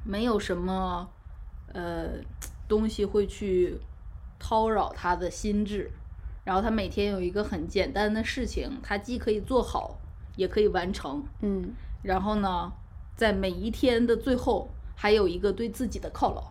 [0.05, 1.09] 没有什么
[1.73, 2.11] 呃
[2.69, 3.79] 东西会去
[4.39, 5.91] 叨扰他的心智，
[6.45, 9.99] 然后他每天有一个很简单的事情，他既可以做好，
[10.37, 11.23] 也可以完成。
[11.41, 12.73] 嗯，然后呢，
[13.21, 16.43] 在每一天的最后，还有一个对自己的犒劳。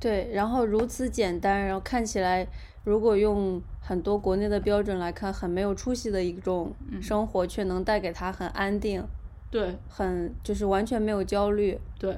[0.00, 2.48] 对，然后如此简单，然后看起来
[2.84, 9.04] 如果用很多国内的标准来看，很没有出息的一种生活，却能带给他很安定、
[9.50, 12.16] 对很就是完全没有焦虑、对，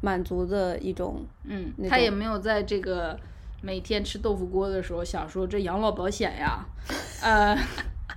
[0.00, 1.24] 满足的一种。
[1.44, 3.16] 嗯，他也没有在这个
[3.62, 6.66] 每天吃豆腐锅的时候想说这养老保险呀，
[7.22, 7.56] 呃，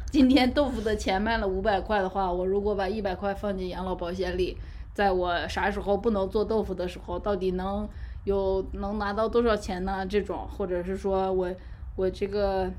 [0.10, 4.58] 今天豆腐的钱卖了五百块的话，我如果把一百块放进养老保险里，
[5.00, 7.88] 在我啥时候不能做豆腐的时候，到底能
[8.26, 10.06] 有能拿到多少钱呢？
[10.06, 11.50] 这种，或者是说我
[11.96, 12.70] 我这个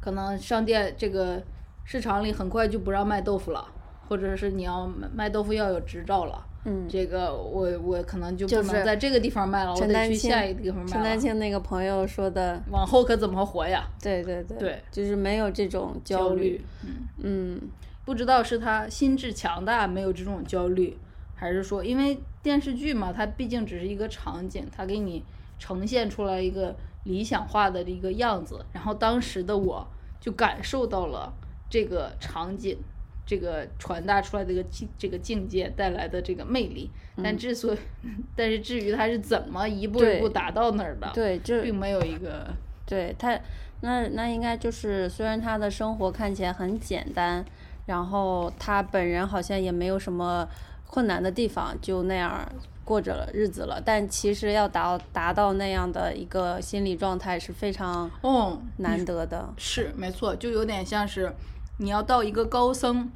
[0.00, 1.42] 可能商店这个
[1.84, 3.68] 市场里很快就不让卖豆腐了，
[4.08, 6.42] 或者是你要卖卖豆腐要有执照了。
[6.64, 11.20] 嗯，这个我我可能就不能在这个地方卖了，我得去下一个地方卖陈丹。
[11.20, 13.86] 青那个朋友说的，往后可怎么活呀？
[14.02, 16.88] 对对对，对就是没有这种焦虑。，嗯，
[17.18, 17.60] 嗯，
[18.04, 20.96] 不知道是他心智强大，没有这种焦虑，
[21.34, 25.22] 还是说因为电视剧嘛，它毕竟只是一个场景，它给你
[25.58, 29.86] 呈现出来一个理想化的一个样子，然后当时的我
[30.20, 31.32] 就感受到了
[31.70, 32.78] 这个场景。
[33.26, 36.90] 这个传达出来的这个境这个境界带来的这个魅力，
[37.22, 37.78] 但之所以，
[38.36, 42.46] 但是至于他是怎么一步一步达到那儿的，对，这并没有一个
[42.84, 43.40] 对他，
[43.80, 47.42] 那那应该就是，虽然他的生活看起来很简单，
[47.86, 50.48] 然后他本人好像也没有什么
[50.86, 52.46] 困难的地方，就那样
[52.84, 53.82] 过着了日子了。
[53.84, 59.52] 但其实要达达到那样的一个心理状态是非常哦，难得的。
[59.56, 61.32] 是没错，就有点像是
[61.78, 63.10] 你要到一个高僧，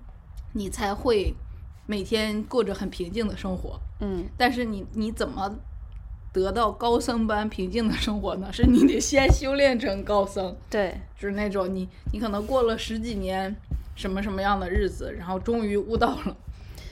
[0.53, 1.35] 你才会
[1.87, 3.79] 每天过着很平静的生活。
[4.01, 5.55] 嗯，但是你你怎么
[6.33, 8.53] 得到高僧般平静的生活呢？
[8.53, 13.55] 是你得先修炼成高僧，对，就是那种你你可能过了十几年
[13.99, 16.37] 什么什么样的日子，然后终于悟到了，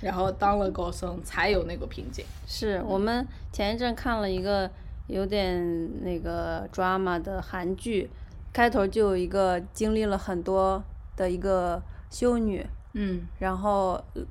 [0.03, 2.25] 然后当了高僧，才有那个瓶颈。
[2.49, 4.69] 是我们前一阵看了一个
[5.07, 8.11] 有点那个 drama 的韩剧，
[8.53, 10.83] 开头就有一个经历了很多
[11.15, 11.81] 的一个
[12.11, 14.23] 修女，嗯然后呃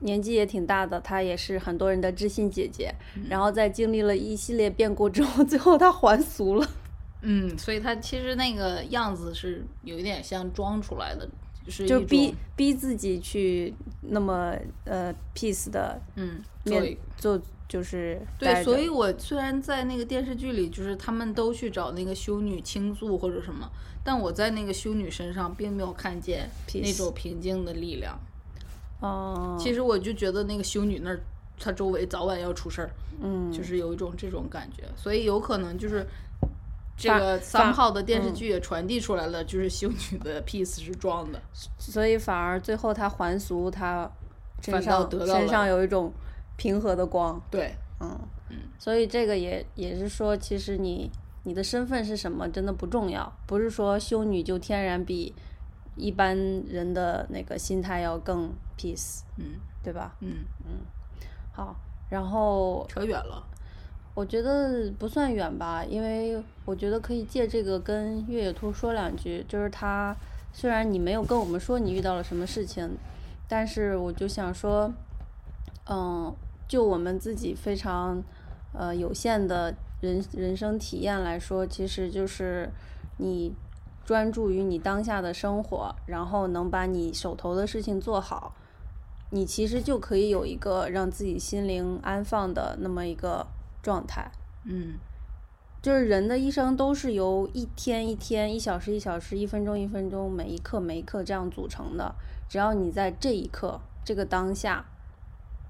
[0.00, 2.94] 年纪也挺大的，她也是很多人的知心姐姐。
[3.16, 6.68] 嗯然后在经历了一系列变故之后， 最后她还俗了。
[7.22, 11.26] 嗯，所以她其实那个样子是有一点像装出来的，
[11.64, 14.54] 就是就逼逼自己去那么
[14.84, 23.70] 呃 peace 的嗯做面做就是对，所以我虽然在那个电视剧里，就是他们都去找那个修女倾诉或者什么，
[24.04, 28.18] 但我在那个修女身上并没有看见那种平静的力量。
[29.00, 31.20] 哦，其实我就觉得那个修女那儿，
[31.58, 32.90] 她周围早晚要出事儿，
[33.22, 33.50] 嗯。
[33.50, 36.06] 就是有一种这种感觉，所以有可能就是
[36.96, 41.40] 这个反三炮的电视嗯剧也传递出来了，就是修女的 peace 是装的。
[41.78, 44.10] 所以反而最后她还俗，她
[44.60, 46.12] 身上得到身上有一种
[46.56, 47.40] 平和的光。
[47.50, 48.18] 对，嗯，
[48.78, 51.10] 所以这个也也是说，其实你
[51.44, 55.34] 你的身份是什么真的不重要，不是说修女就天然比
[55.96, 56.36] 一般
[56.68, 60.14] 人的那个心态要更 peace，嗯对吧？
[60.20, 60.78] 嗯嗯，
[61.52, 61.74] 好，
[62.08, 63.44] 然后扯远了。
[64.14, 70.14] 我觉得不算远吧，因为我觉得可以借这个跟越野兔说两句，就是他
[70.52, 72.90] 虽然你没有跟我们说你遇到了什么事情，
[73.48, 74.92] 但是我就想说，
[75.88, 76.34] 嗯，
[76.68, 78.22] 就我们自己非常
[78.74, 82.68] 呃有限的人人生体验来说，其实就是
[83.16, 83.54] 你
[84.04, 88.54] 专注于你当下的生活，然后能把你手头的事情做好，
[89.30, 93.46] 你其实就可以有一个让自己心灵安放的那么一个
[93.82, 94.30] 状态。
[94.64, 94.94] 嗯
[95.82, 102.14] 就是人的一生都是由一天一天、一小时一小时、一分钟一分钟、每一刻每一刻这样组成的。
[102.48, 104.84] 只要你在这一刻、这个当下，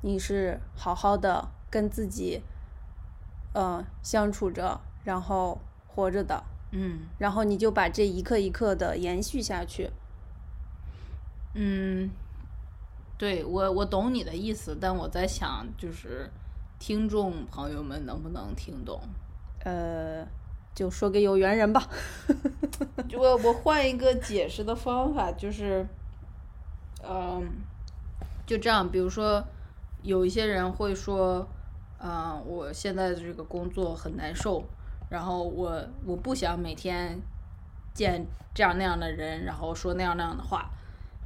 [0.02, 2.42] 你是好好的跟自己，
[3.54, 9.90] 呃，相处着，然后活着的，嗯然后你就把这一刻一刻的延续下去。
[11.54, 12.10] 嗯，
[13.16, 16.30] 对我我懂你的意思，但我在想，就是
[16.85, 19.01] 听众朋友们能不能听懂？
[19.62, 20.26] 呃，
[20.74, 21.80] 就说给有缘人吧。
[23.09, 25.87] 就 我我换一个解释的方法，就是，
[27.09, 27.49] 嗯、
[28.45, 29.45] 就这样，比如说，
[30.03, 31.47] 有一些人会说，
[32.01, 34.64] 嗯、我现在的这个工作很难受，
[35.09, 37.16] 然后我我不想每天
[37.95, 40.68] 见这样那样的人，然后说那样那样的话，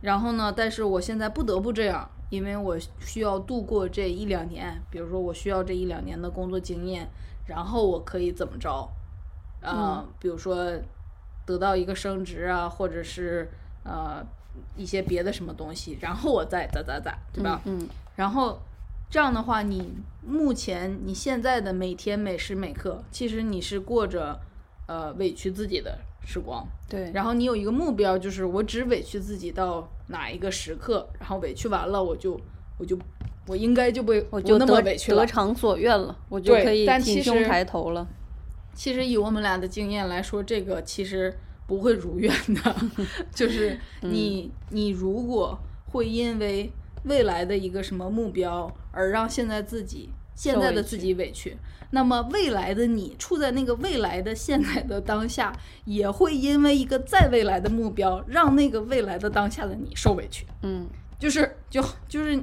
[0.03, 7.09] 然后呢，但是我现在不得不这样，因为我需要度过这一两年，比如说我需要这一两年的工作经验，
[7.47, 8.89] 然后我可以怎么着，
[9.61, 10.73] 呃，比如说
[11.45, 13.51] 得到一个升职啊，或者是
[13.85, 14.25] 呃
[14.77, 17.61] 一些别的什么东西，然后我再咋咋咋，对吧？
[17.65, 17.89] 嗯。
[18.17, 18.59] 然后
[19.11, 24.41] 这样的话，你目前你现在的每天每时每刻，其实你是过着
[24.89, 32.41] 呃委屈自己的时光，对，然后你有一个目标，就是我只委屈自己到哪一个时刻，然后委屈完了，我就
[32.79, 32.99] 我就
[33.47, 35.27] 我应该就被我就那么得委屈了得。
[35.27, 38.07] 偿所愿了，我就可以挺胸实抬头了。
[38.75, 41.35] 其实以我们俩的经验来说，这个其实
[41.67, 42.77] 不会如愿的，
[43.35, 46.71] 就是你你如果会因为
[47.05, 51.57] 未来的一个什么目标而让现在自己现在的自己委屈，
[51.91, 55.53] 那么未来的你处在那个未来的现在的当下，
[55.87, 60.45] 也会因为一个再未来的目标，让那个未来的当下的你受委屈。
[60.63, 60.87] 嗯，
[61.19, 62.43] 就是就就是你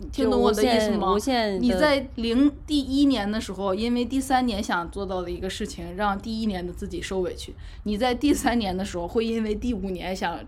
[0.00, 1.12] 你听懂我的意思吗？
[1.12, 10.40] 无限的你在零第一年的时候，因为第三年想做到的一个事情，让第一年的自己受委屈；你在第三年的时候，会因为第五年想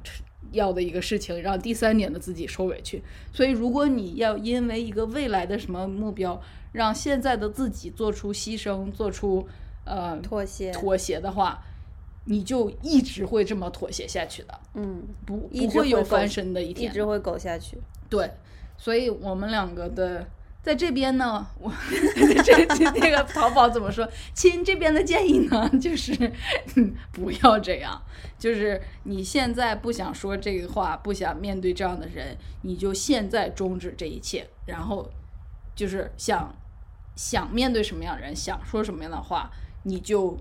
[0.52, 3.02] 要的一个事情，让第三年的自己受委屈。
[3.32, 6.40] 所以，如果你要因为一个未来的什么目标，
[6.76, 9.48] 让现在的自己做出牺牲，做出
[9.84, 11.62] 呃妥协，妥协的话，
[12.26, 16.94] 你就一直会这么妥协下去的，嗯，不不会有翻身的一天一。
[16.94, 17.78] 直会苟下去。
[18.10, 18.30] 对，
[18.76, 20.26] 所以我们两个的
[20.62, 21.72] 在这边呢，我
[22.44, 24.06] 这这那个淘宝怎么说？
[24.34, 26.12] 亲这边的建议呢，就是
[26.74, 27.98] 嗯不要这样，
[28.38, 35.08] 就是你现在不想说这个话，不想面对这样的人，你就现在终止这一切，然后
[35.74, 36.54] 就是想
[37.16, 39.50] 想面对什么样的人，想说什么样的话，
[39.82, 40.38] 你就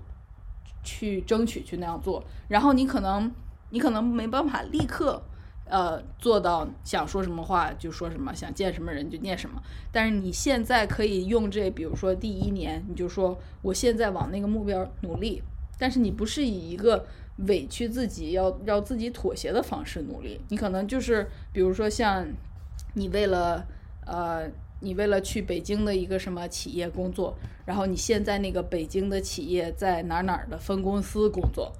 [0.84, 3.32] 去争取去那样做，然后你可能
[3.70, 5.20] 你可能没办法立刻。
[5.68, 9.60] 呃，做到想说什么话就说什么，想见什么人就见什么。
[9.90, 15.42] 但是你现在可以用这，比如说第一年，你就说我现在往那个目标努力，
[15.76, 17.04] 但是你不是以一个
[17.48, 22.24] 委屈自己要要自己妥协的方式努力，你可能就是比如说像
[22.94, 23.66] 你为了
[24.06, 24.48] 呃，
[24.80, 31.72] 你为了去北京的一个什么企业工作，然后你现在那个北京的企业在哪儿哪儿的分公司工作，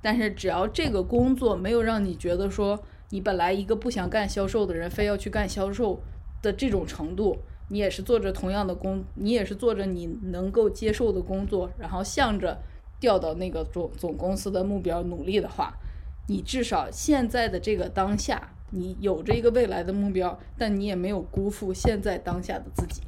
[0.00, 2.80] 但是只要这个工作没有让你觉得说
[3.10, 6.00] 你本来一个不想干销售的人非要去干销售
[6.42, 7.38] 的这种程度，
[7.68, 12.60] 你也是做着同样的工，你也是做着你能够接受的工作，然后向着
[13.00, 15.72] 调到那个总总公司的目标努力的话，
[16.28, 23.02] 你至少现在的这个当下，你有着一个未来的目标，但你也没有辜负现在当下的自己。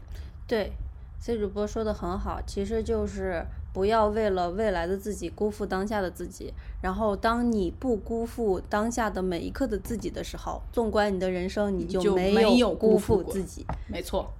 [0.46, 0.72] 对
[1.18, 6.52] ，C 主播说的很好，其实就是不要为了未来的自己辜负当下的自己。
[6.82, 13.66] 然后，当你不辜负当下的每一刻的自己的时候，纵观你的人生，你就没没有辜负自己。
[13.88, 14.30] 没错，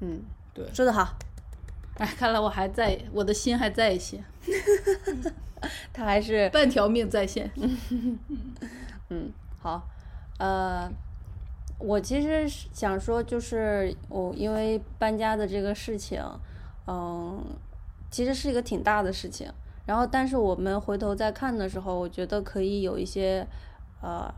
[0.00, 0.22] 嗯，
[0.54, 1.18] 对说的好，
[1.96, 4.24] 哎，看来我还在，我的心还在线，
[5.92, 7.50] 他还是半条命在线。
[9.10, 9.84] 嗯，好，
[10.38, 10.90] 呃，
[11.78, 16.22] 我其实是想说，就是我因为搬家的这个事情，
[16.86, 17.44] 嗯，
[18.10, 19.52] 其实是一个挺大的事情。
[19.84, 23.46] 然后，但是我们回头再看的时候，我觉得可以有一些
[24.02, 24.32] 呃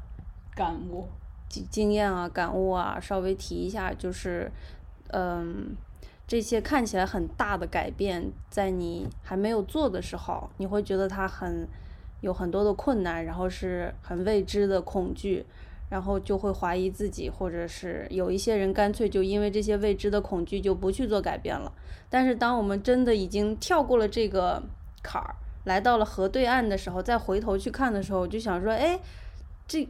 [0.55, 1.09] 感悟，
[1.49, 4.51] 经经验啊、感悟啊，稍微提一下，就是
[5.09, 5.75] 嗯，
[6.27, 11.67] 这些看起来很大的改变，在你还没有做的时候，你会觉得它很
[12.21, 15.45] 有很多的困难，然后是很未知的恐惧，
[15.91, 21.71] 然后就会怀疑自己，或者是有一些人干脆就因为这些未知的恐惧就不去做改变了。
[22.09, 24.63] 但是当我们真的已经跳过了这个
[25.03, 25.35] 坎儿，
[25.65, 28.99] 来到了河对岸的时候，再回头去看的时候，我就想说，哎，
[29.69, 29.87] 这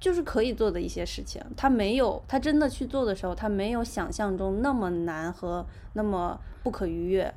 [0.00, 1.40] 就是可以做的一些事情。
[1.56, 7.32] 他没有，他真的去做的时候，他没有想象中那么难和那么不可逾越。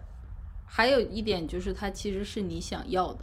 [0.66, 3.20] 还有一点就是，它其实是你想要的，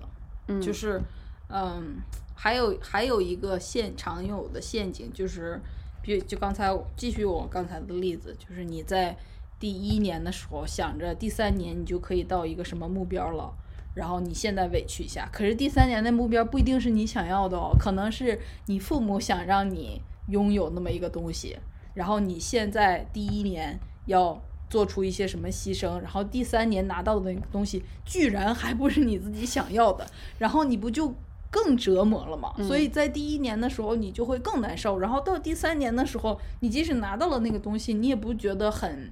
[0.47, 1.01] 嗯，就是，
[1.49, 1.97] 嗯，
[2.43, 5.61] 还有还有一个现常有的陷阱，就是，
[6.01, 9.15] 比就刚才继续我刚才的例子，就是你在
[9.59, 13.53] 第一年的时候想着第三年你就可以到一个什么目标了。
[13.95, 21.59] 然后你现在委屈一下，可是第三年的目标不一定是你想要的哦，可能是你父母想让你拥有那么一个东西，
[21.93, 30.07] 然后你现在第一年要做出一些什么牺牲，然后第三年拿到的那个东西居然还不是你自己想要的，
[30.39, 31.13] 然后你不就
[31.51, 32.55] 更折磨了嘛？
[32.63, 39.11] 所以在第一年的时候你就会更难受，然后到第三年的时候，你即使拿到了那个东西，你也不觉得很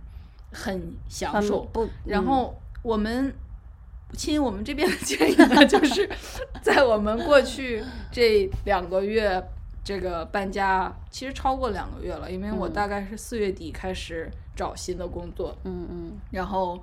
[0.53, 1.91] 很享受，不，嗯。
[2.05, 3.34] 然后我们
[4.12, 6.09] 亲我们这边的建议呢， 就是
[6.62, 7.82] 在我们过去
[8.12, 9.43] 这两个月
[9.82, 12.72] 这个搬家，其实超过两个月了，因为我嗯。
[12.72, 16.12] 大概是四月底开始找新的工作，嗯嗯。
[16.30, 16.80] 然后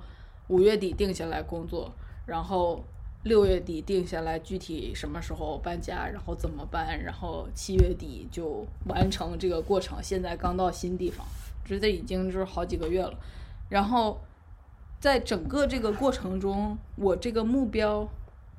[0.48, 1.90] 五月底定下来工作，
[2.26, 2.84] 然后
[3.26, 10.00] 六月底定下来具体什么时候搬家，然后怎么搬，然后七月底就完成这个过程。
[10.00, 11.26] 现在刚到新地方，
[11.64, 13.18] 这这已经就是好几个月了。
[13.68, 14.20] 然后
[15.00, 18.08] 在整个这个过程中，我这个目标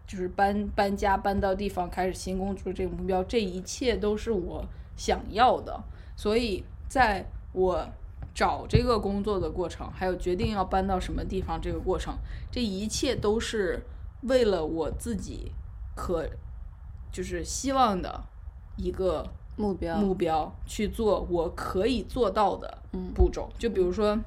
[0.05, 4.65] 就是搬搬家搬到地方开始新工作这个目标，这一切都是我
[4.97, 5.81] 想要的。
[6.17, 7.87] 所以在我
[8.35, 12.17] 找这个工作的过程，还有决定要搬到什么地方这个过程，
[12.51, 13.81] 这一切都是
[14.27, 15.51] 为了我自己
[15.95, 16.27] 可
[17.11, 18.23] 就是希望的
[18.75, 23.49] 一个目标目标去做我可以做到的嗯步骤。
[23.57, 24.17] 就比如说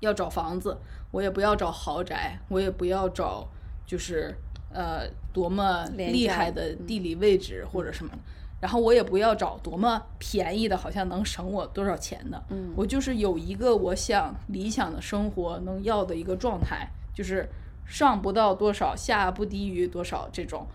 [0.00, 0.76] 要找房子，
[1.10, 3.48] 我也不要找豪宅，我也不要找
[3.86, 4.34] 就是
[4.72, 8.12] 呃多么厉害的地理位置或者什么。
[8.58, 12.42] 然后我也不要找多么便宜的，好像能省我多少钱的。
[12.50, 17.48] 嗯我就是有一个我想理想的生活能要的一个状态，就是
[17.86, 20.66] 上不到多少，下不低于多少这种。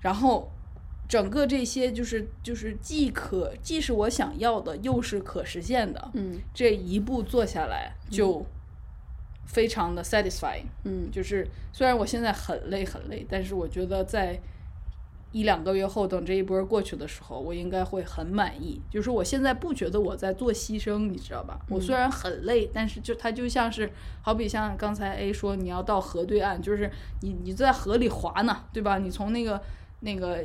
[0.00, 0.50] 然后
[1.08, 6.10] 整个这些就是就是既可既是我想要的，又是可实现的。
[6.14, 8.44] 嗯这一步做下来就
[9.46, 10.66] 非常的 satisfying。
[10.84, 14.38] 嗯就是虽然我现在很累很累，但是我觉得在
[15.36, 18.80] 一两个月后，等这一波过去的时候，我应该会很满意。
[18.90, 21.60] 就是我现在不觉得我在做牺牲，你知道吧？
[21.68, 23.90] 我虽然很累，但是就它就像是
[24.22, 28.98] 好比像刚才 A 说，你要到河对岸，就是你你在河里划呢，对吧？
[28.98, 29.60] 你从那个
[30.00, 30.42] 那个。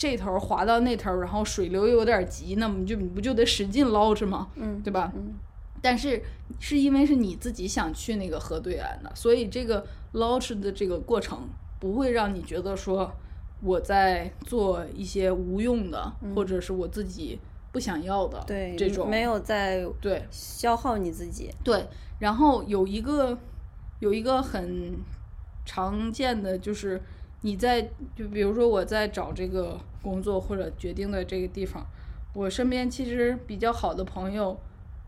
[0.00, 4.46] 这头划到那头，然后水流又有点急，那么你就你不就得使劲捞着吗？
[4.54, 5.10] 嗯对吧？
[5.16, 5.34] 嗯
[5.82, 6.22] 但是
[6.60, 11.48] 是因为是你自己想去那个河对岸的，所以这个捞吃的这个过程
[11.80, 13.10] 不会让你觉得说
[13.60, 17.38] 我在做一些无用的，或者是我自己
[17.72, 21.50] 不想要的对，这种没有在对消耗你自己。
[21.64, 21.86] 对，
[22.18, 23.36] 然后有一个
[24.00, 24.96] 有一个很
[25.64, 27.00] 常见的就是
[27.42, 27.82] 你在
[28.16, 31.86] 就比如说我在找这个工作或者决定的这个地方，
[32.34, 34.58] 我身边其实比较好的朋友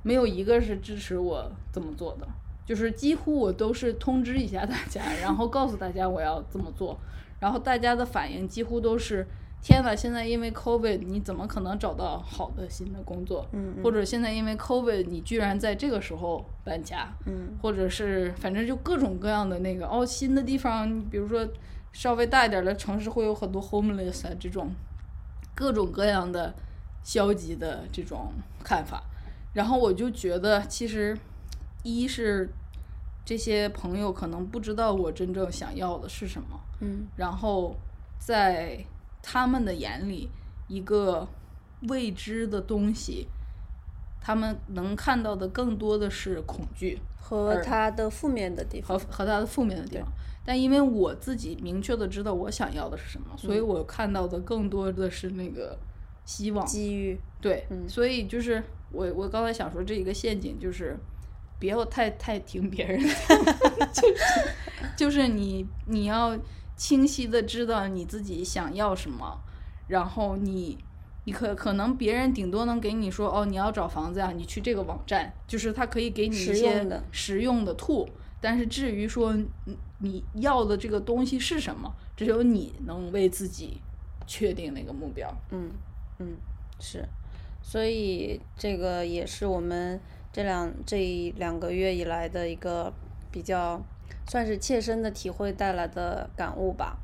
[0.03, 2.27] 没有一个是支持我这么做的，
[2.67, 6.99] 就是几乎我都是通知一下大家，然后告诉大家我要这么做，
[7.41, 9.27] 然后大家的反应几乎都是
[9.63, 13.47] 天呐，现在因为 COVID，你怎么可能找到好的新的工作？
[13.53, 21.47] 嗯或者现在因为 COVID，你居然在这个时候搬家，嗯或者是反正就各种各样的那个哦，新的地方，比如说
[21.93, 24.71] 稍微大一点的城市会有很多 homeless 啊这种
[25.55, 26.55] 各种各样的
[27.03, 28.33] 消极的这种
[28.65, 29.03] 看法，
[29.55, 31.17] 然后我就觉得其实
[31.83, 32.49] 一是
[33.31, 37.77] 这些朋友可能不知道我真正想要的是什么，嗯然后
[38.19, 38.85] 在
[39.23, 40.29] 他们的眼里，
[40.67, 41.29] 一个
[41.89, 43.29] 未知的东西，
[44.21, 48.99] 他们能看到的更多的是恐惧和而它的负面的地方。
[48.99, 50.09] 和和它的负面的地方。
[50.45, 55.79] 但因为我自己明确的知道我想要的是什么，所以我看到的更多的是那个
[56.25, 56.67] 希望。
[56.67, 58.61] 机遇，对，嗯所以就是
[58.91, 60.99] 我我刚才想说这一个陷阱就是。
[61.61, 64.25] 不要太太听别人的， 就是
[64.97, 66.37] 就是你你要
[66.77, 69.39] 清晰的知道你自己想要什么，
[69.87, 70.79] 然后你
[71.25, 78.09] 你可可能别人顶多能给你说哦你要找房子呀，你去这个网站，就是他可以给你一些的实用的 tool，
[78.41, 79.35] 但是至于说
[79.67, 83.81] 你你要的这个东西是什么，只有你能为自己
[84.27, 85.31] 确定那个目标。
[85.51, 85.71] 嗯
[86.19, 86.37] 嗯
[86.79, 87.07] 是，
[87.63, 90.01] 所以这个也是我们
[90.33, 92.93] 这两这两个月以来的一个
[93.31, 93.83] 比较
[94.29, 96.97] 算是切身的体会带来的感悟吧。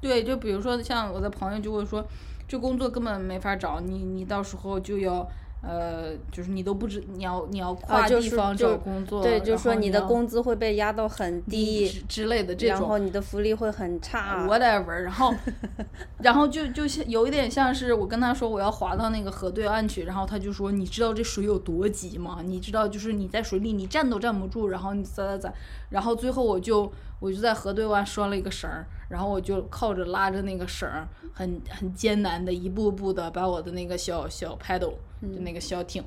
[0.00, 2.04] 对，就比如说像我的朋友就会说，
[2.46, 5.26] 这工作根本没法找，你你到时候就要
[5.66, 14.46] 呃，就是你都不知你要你要跨地方找工作，对，就然说你的工资会被压到很低，之之类的这种然后你的福利会很差。
[14.46, 15.34] whatever，然后
[16.18, 22.40] 然后就就像有一点像是我跟他说我要滑到那个河对岸去，然后他就说你知道这水有多急吗？
[22.44, 25.54] 你知道就是你在水里你站都站不住，然后你咋咋咋，
[25.88, 36.04] 然后最后我就我就在河对岸拴了一个绳儿，然后我就靠着拉着那个绳儿，很很艰难的一步步的把我的那个小小 paddle 就那个小艇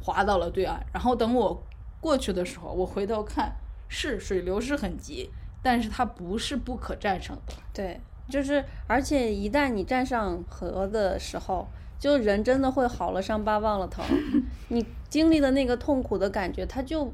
[0.00, 1.62] 划到了对岸，然后等我
[2.00, 3.52] 过去的时候，我回头看
[3.88, 5.30] 是水流是很急，
[5.62, 7.54] 但是它不是不可战胜的。
[7.72, 11.66] 对，就是而且一旦你站上河的时候，
[11.98, 14.04] 就人真的会好了伤疤忘了疼，
[14.68, 17.12] 你经历的那个痛苦的感觉，它就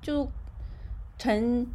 [0.00, 0.26] 就
[1.18, 1.66] 沉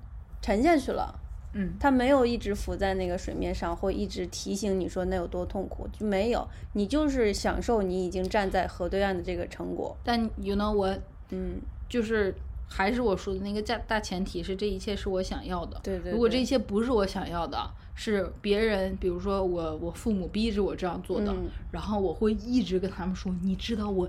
[0.42, 1.20] 沉下去了。
[1.54, 9.98] 嗯，它没有一直浮在那个水面上，或一直提醒你说那有多痛苦，就没有，你就是享受你已经站在河对岸的这个成果。
[10.04, 10.96] 但 you know 我
[11.32, 11.60] 嗯，
[11.90, 12.36] 就是
[12.68, 15.80] 还是我说的那个大大前提是这一切是我想要的。
[15.82, 17.58] 对对如果这对一切不是我想要的，
[17.96, 24.08] 是别人，比如说我我父母逼着我这样做的，嗯然后我会一直跟他们说，你知道我。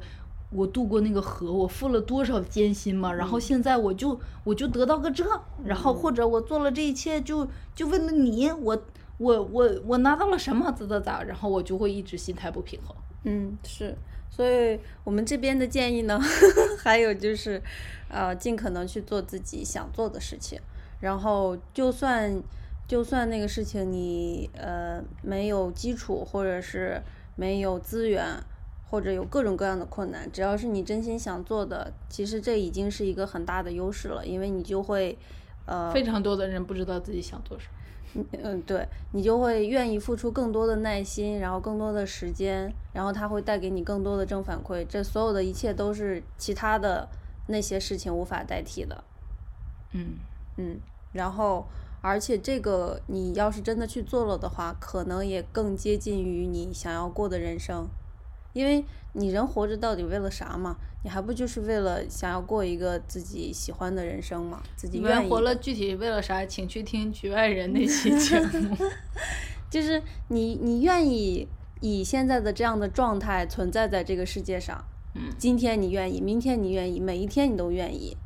[0.50, 3.12] 我渡过那个河，我付了多少艰辛嘛？
[3.12, 5.24] 然后嗯现在我就我就得到个这，
[5.64, 8.82] 然后或者我做了这一切就就为了你，我
[9.18, 10.70] 我我我拿到了什么？
[10.72, 11.22] 咋咋咋？
[11.22, 12.96] 然后我就会一直心态不平衡。
[13.24, 13.96] 嗯，是，
[14.28, 16.18] 所以我们这边的建议呢，
[16.82, 17.62] 还有就是，
[18.08, 20.58] 呃，尽可能去做自己想做的事情，
[21.00, 22.42] 然后就算
[22.88, 27.00] 就算那个事情你呃没有基础，或者是
[27.36, 28.24] 没有资源，
[28.90, 35.16] 或者有各种各样的困难，只要是你真心想做的，其实这已经是一个很大的优势了，因为你就会。
[35.66, 38.24] 呃，非常多的人不知道自己想做什么。
[38.42, 44.84] 嗯，对你就会愿意付出更多的耐心，然后更多的时间，然后它会带给你更多的正反馈。
[44.88, 47.08] 这所有的一切都是其他的
[47.46, 49.04] 那些事情无法代替的。
[49.92, 50.14] 嗯，
[50.56, 50.80] 嗯，
[51.12, 51.64] 然后
[52.00, 57.86] 而且这个你要是真的去做了的话，可能也更接近于你想要过的人生，
[58.52, 60.76] 因为你人活着到底为了啥嘛？
[61.02, 64.62] 你还不就是为了想要过一个自己喜欢的人生嘛？
[64.76, 66.44] 自己你愿意活了具体为了啥？
[66.44, 68.76] 请去听《局外人》那期 节目。
[69.70, 71.46] 就是你你愿意
[71.80, 74.84] 以现在的这样的状态存在在这个世界上，
[75.14, 78.16] 嗯，今天你愿意，明天你愿意，每一天你都愿意，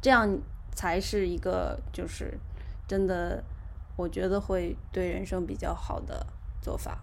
[0.00, 0.38] 这样
[0.74, 2.38] 才是一个就是
[2.86, 3.42] 真的，
[3.96, 6.26] 我觉得会对人生比较好的
[6.60, 7.02] 做法。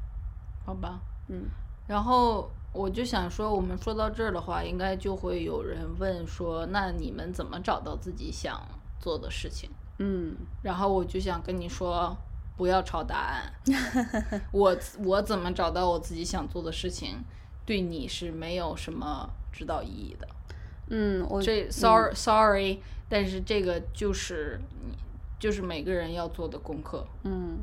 [0.65, 1.45] 好吧，嗯
[1.87, 8.61] 然后我就想说，我们说到这儿的话，应该就会有人问说，那你们怎么找到自己想
[8.99, 9.69] 做的事情？
[9.97, 12.15] 嗯然后我就想跟你说，
[12.55, 13.51] 不要抄答案。
[14.51, 17.17] 我我怎么找到我自己想做的事情，
[17.65, 20.27] 对你是没有什么指导意义的。
[20.91, 24.97] 嗯，我这 sorry、sorry，但是这个就是你
[25.37, 27.05] 就是每个人要做的功课。
[27.23, 27.59] 嗯，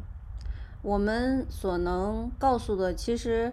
[0.82, 3.52] 我们所能告诉的其实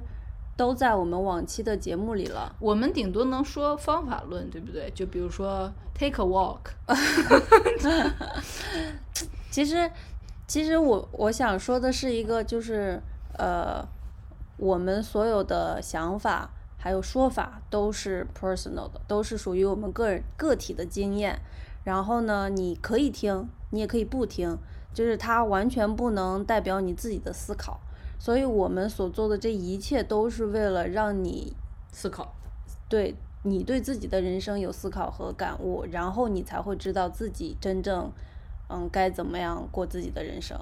[0.63, 2.55] 都在我们往期的节目里了。
[2.57, 4.89] 我们顶多能说方法论，对不对？
[4.95, 6.59] 就比如说 take a walk，
[9.51, 9.91] 其实，
[10.47, 12.97] 其实我我想说的是一个，就是
[13.37, 13.85] 呃，
[14.55, 21.41] 我们所有的想法还有说法都是 personal 的，都是属于我们个人个体的经验。
[21.83, 24.57] 然后呢，你可以听，你也可以不听，
[24.93, 27.81] 就是它完全不能代表你自己的思考。
[28.23, 31.53] 所以我们所做的这一切都是为了让你
[31.91, 32.33] 思考。
[32.87, 38.09] 对你对自己的人生有思考和感悟，然后你才会知道自己真正
[38.69, 40.57] 嗯该怎么样过自己的人生。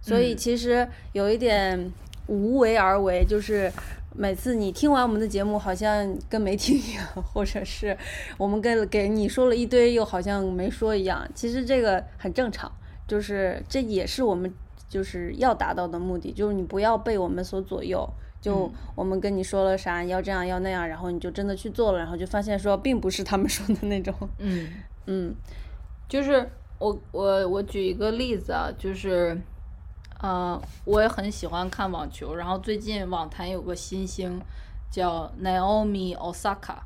[0.00, 1.92] 所以嗯其实有一点
[2.26, 3.70] 无为而为，就是
[4.16, 7.94] 每次你听完我们的节目，好像跟没听一样，或者是
[8.38, 11.28] 我们跟给你说了一堆，又好像没说一样。
[11.34, 12.72] 其实这个很正常，
[13.06, 14.50] 就是这也是我们
[14.90, 18.06] 就是要达到的目的，就是你不要被我们所左右。
[18.42, 24.14] 就嗯我们跟你说了啥，要这样要那样，然后你就真的去做了，然后就发现说并不是他们说的那种。
[24.38, 24.66] 嗯，
[25.06, 25.34] 嗯
[26.08, 29.38] 就是我我我举一个例子啊，就是，
[30.20, 34.40] 呃，我也很喜欢看网球，然后最近网坛有个新星
[34.90, 36.76] 叫 Naomi Osaka，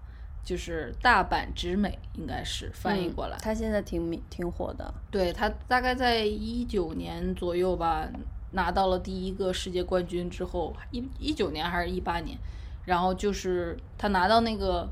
[0.45, 3.39] 就是大阪直美，应该是翻译过来。
[3.39, 4.93] 他现在挺挺火的。
[5.11, 8.07] 对他大概在一九年左右吧，
[8.53, 12.37] 拿到了第一个世界冠军之后，一一九年还是一八年，
[12.85, 14.89] 然后就是他拿到那个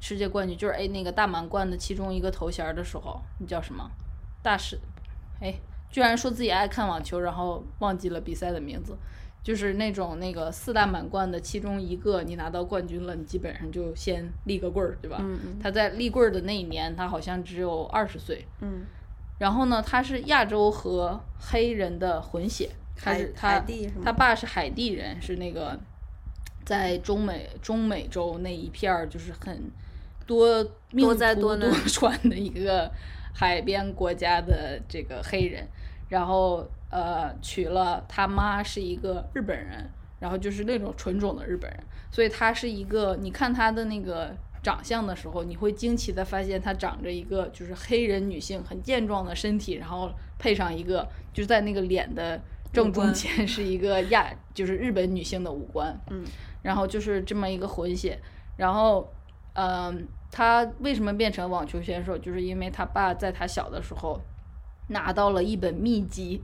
[0.00, 3.88] 世界冠军，就是哎那个大满贯的其中一个头衔儿的时候，那叫什么？
[4.42, 4.78] 大师，
[5.40, 5.54] 哎，
[5.88, 8.98] 居然说自己爱看网球，然后忘记了比赛的名字。
[9.44, 15.18] 就是那种那个四大满贯的其中一个，你拿到冠军了，你基本上就先立个棍儿，对吧？
[15.20, 18.86] 嗯嗯他在立棍儿的那一年，他好像只有二十岁，嗯，
[19.38, 25.78] 然后呢，他是亚洲和黑人的混血，他是他是他爸是海地人，是那个
[26.64, 29.70] 在中美中美洲那一片儿就是很
[30.26, 32.90] 多命多多难多 舛的一个
[33.34, 35.68] 海边国家的这个黑人，
[36.08, 39.90] 然后呃娶了他妈是一个日本人，
[40.20, 41.80] 然后就是那种纯种的日本人，
[42.12, 44.32] 所以他是一个你看他的那个
[44.62, 52.40] 长相的时候，你会惊奇的发现他长着一个就是黑人女性很健壮的身体，然后配上一个就在那个脸的
[52.72, 56.24] 正中 间是一个亚就是日本女性的五官，嗯，
[56.62, 58.16] 然后就是这么一个混血，
[58.56, 59.12] 然后
[59.54, 64.20] 嗯、他为什么变成网球选手，就是因为他爸在他小的时候
[64.88, 66.42] 拿到了一本秘籍，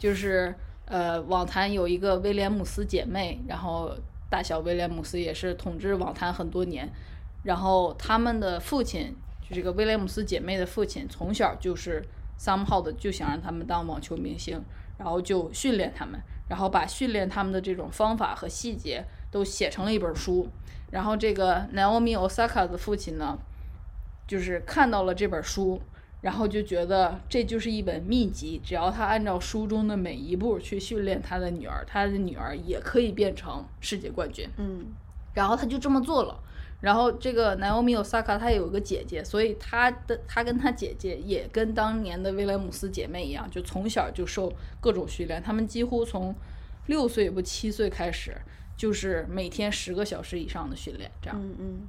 [0.00, 0.54] 就是
[0.86, 3.94] 呃，网坛有一个威廉姆斯姐妹，然后
[4.30, 6.90] 大小威廉姆斯也是统治网坛很多年，
[7.42, 9.14] 然后他们的父亲
[9.46, 12.02] 就这个威廉姆斯姐妹的父亲，从小就是
[12.38, 14.64] somehow 的就想让他们当网球明星，
[14.96, 20.48] 然后就训练他们，然后把训练他们的这种方法和细节都写成了一本书。
[20.90, 23.38] 然后这个 Naomi Osaka 的父亲呢，
[24.26, 25.80] 就是看到了这本书，
[26.20, 34.48] 然后就觉得这就是一本秘籍，只要他按照书中的每一步去训练他的女儿，他的女儿也可以变成世界冠军。
[34.58, 34.86] 嗯
[35.32, 36.38] 然后他就这么做了。
[36.80, 44.50] 然后这个 Naomi Osaka 她有个姐姐，所以她的她跟她姐姐也跟当年的威廉姆斯姐妹一样，就从小就受
[44.80, 45.42] 各种训练。
[45.42, 46.34] 她们几乎从
[46.86, 48.34] 六岁不七岁开始，
[48.78, 51.38] 就是每天十个小时以上的训练，这样。
[51.38, 51.80] 嗯嗯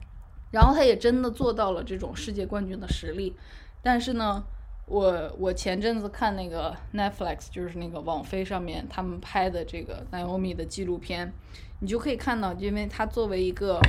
[0.51, 3.33] 然后他也真的做到了这种世界冠军的实力。
[3.81, 4.43] 但是呢，
[4.85, 11.31] 我我前阵子看那个 Netflix，就是那个网飞上面他们拍的这个 Naomi 的纪录片，
[11.79, 13.79] 你就可以看到，因为他作为一个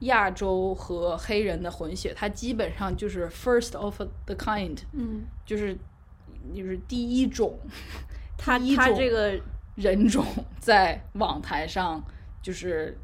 [0.00, 5.76] 亚洲和黑人的混血，他基本上就是 first of the kind，嗯，就是
[6.54, 7.58] 就是第一种
[8.36, 9.40] 他他 第一种这个
[9.76, 10.24] 人种
[10.58, 12.02] 在网台上
[12.42, 12.96] 就是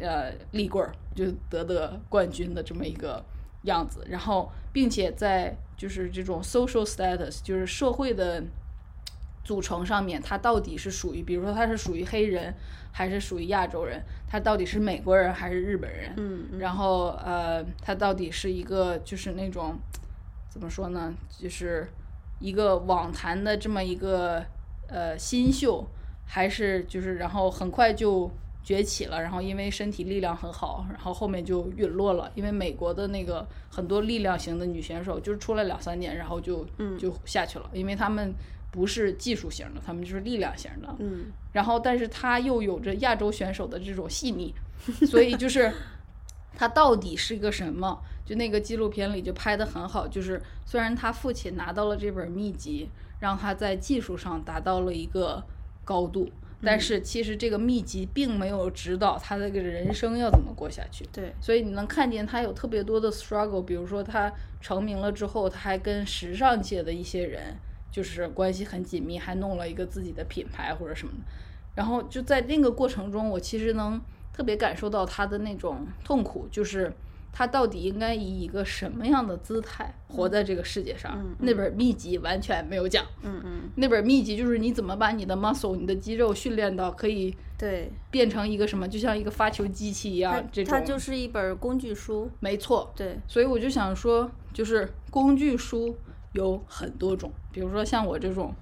[0.00, 3.24] 呃立棍儿，就得得冠军的这么一个
[3.62, 8.44] 样子，然后并且在就是这种 social status，就是社会的
[9.42, 12.54] 组成上面，他到底是属于，比如说他是属于黑人
[12.92, 16.58] 还是属于亚洲人，他到底是美国人还是日本人，嗯嗯。
[16.58, 19.74] 然后呃，他到底是一个就是那种
[20.50, 21.88] 怎么说呢，就是
[22.40, 24.44] 一个网坛的这么一个
[24.86, 25.86] 呃新秀，
[26.26, 28.30] 还是就是然后很快就
[28.62, 38.34] 崛起了，然后因为身体力量很好，然后后面就陨落了，因为美国的那个很多力量型的女选手就是出来两三年，然后就嗯就下去了，因为他们
[38.70, 41.26] 不是技术型的，他们就是力量型的，嗯。
[41.52, 44.54] 然后但是她又有着亚洲选手的这种细腻，
[45.06, 45.72] 所以就是
[46.54, 48.00] 她到底是个什么？
[48.24, 52.88] 就那个纪录片里就拍的很好，就是虽然她父亲拿到了这本秘籍，
[53.18, 55.42] 让她在技术上达到了一个
[55.84, 56.30] 高度，
[56.62, 61.08] 但是其实这个秘籍并没有指导他这个人生要怎么过下去。
[61.12, 67.56] 对，所以你能看见他有特别多的 struggle，比如说他成名了之后，他还跟时尚界的一些人
[67.90, 71.20] 就是关系很紧密，还弄了一个自己的品牌或者什么的。
[71.74, 74.00] 然后就在那个过程中，我其实能
[74.32, 76.92] 特别感受到他的那种痛苦，就是
[77.32, 81.16] 他到底应该以一个什么样的姿态活在这个世界上。
[81.16, 92.30] 嗯那本秘籍完全没有讲，嗯嗯，那本秘籍就是你怎么把你的 muscle、你的肌肉训练到可以对，变成一个什么，就像一个发球机器一样，这种它就是一本工具书。
[92.40, 92.92] 没错。
[92.96, 95.96] 对，所以我就想说，就是工具书
[96.32, 98.54] 有很多种，比如说像我这种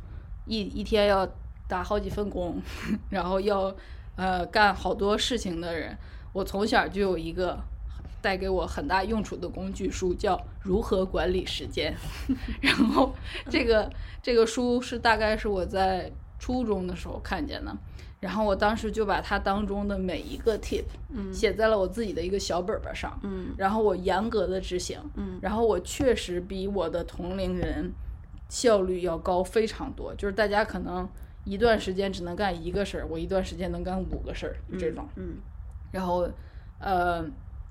[0.46, 1.28] 一一天要
[1.68, 2.60] 打好几份工，
[3.10, 3.74] 然后要
[4.16, 5.96] 呃干好多事情的人，
[6.32, 7.58] 我从小就有一个
[8.20, 11.94] 带给我很大用处的工具书，叫《如何管理时间》。
[12.60, 13.14] 然后
[13.48, 13.90] 这个
[14.22, 17.76] 这个书是大概是我在初中的时候看见的。
[18.20, 27.92] 然后我当时就把它当中的每一个 tip，嗯写在了我自己的一个小本本上，嗯然后我严格的执行，嗯然后我确实比我的同龄人
[28.48, 31.08] 效率要高非常多，就是大家可能
[31.44, 35.08] 一段时间只能干一个事儿，我一段时间能干五个事儿，就这种。
[35.14, 35.36] 嗯
[35.92, 36.28] 然后，
[36.80, 37.24] 呃，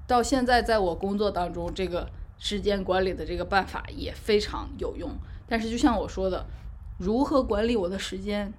[0.07, 5.11] 到现在在我工作当中，这个时间管理的这个办法也非常有用。
[5.47, 6.45] 但是就像我说的，
[6.97, 8.53] 如何管理我的时间，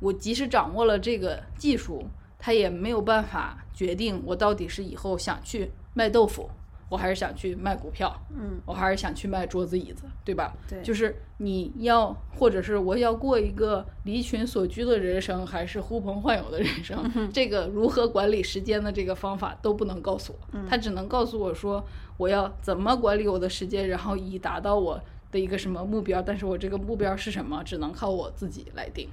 [0.00, 2.06] 我即使掌握了这个技术，
[2.38, 6.48] 它也没有办法决定我到底是以后想去卖豆腐，
[6.94, 10.54] 我还是想去卖股票，嗯我还是想去卖桌子椅子，对吧？
[10.68, 21.84] 对就是你要，或者是我要过一个离群所居的人生，还是呼朋唤友的人生，这个如何管理时间的这个方法都不能告诉我，他只能告诉我说
[22.16, 25.00] 我要怎么管理我的时间，然后以达到我
[25.32, 29.08] 的一个什么目标，但是我这个目标是什么，只能靠我自己来定。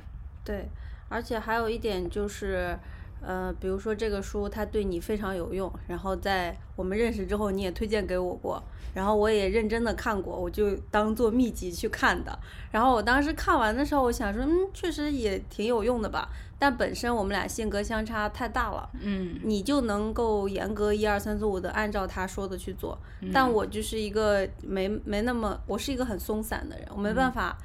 [0.45, 0.69] 对，
[1.09, 2.77] 而且还有一点就是，
[3.21, 8.61] 呃，比如说这个书它对你非常有用，然后在我们认识之后你也推荐给我过，
[8.93, 12.37] 然后我也认真的看过，我就当做秘籍去看的。
[12.71, 16.29] 然后我当时看完的时候，我想说，嗯，确实也挺有用的吧。
[16.57, 22.95] 但本身我们俩性格相差太大了，嗯你就能够严格一二三四五的按照他说的去做，
[23.33, 27.57] 但我就是一个没没那么，我是一个很松散的人，我没办法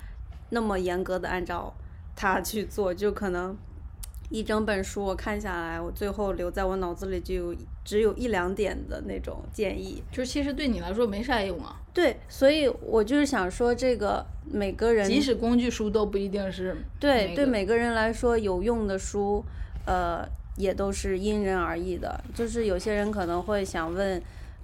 [0.48, 1.70] 那么严格的按照
[2.14, 3.54] 他去做，就可能
[4.28, 10.02] 一整本书我看下来，我最后留在我脑子里就有只有一两点的那种建议。
[10.10, 19.44] 就是其实对你来说没啥用啊，对，所以我就是想说，这个每个人即使工具书都不一定是对对每个人来说有用的书，
[19.86, 22.20] 呃，也都是因人而异的。
[22.34, 24.20] 就是有些人可能会想问，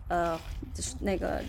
[0.08, 0.36] 呃，
[0.74, 1.40] 就是那个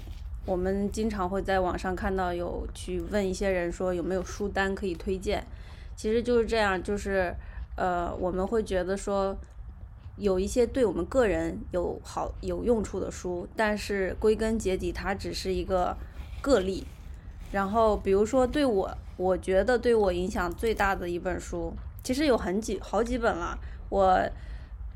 [0.46, 5.44] 我们经常会在网上看到有去问一些人说有没有书单可以推荐，
[5.96, 7.34] 其实就是这样，就是
[7.76, 9.38] 呃，我们会觉得说。
[10.16, 15.98] 有一些对我们个人有好有用处的书，但是归根结底，它只是一个
[16.40, 16.86] 个例。
[17.52, 23.58] 然后，比如说对我，我觉得对我影响最大的一本书，其实有很几好几本了。
[23.90, 24.24] 我，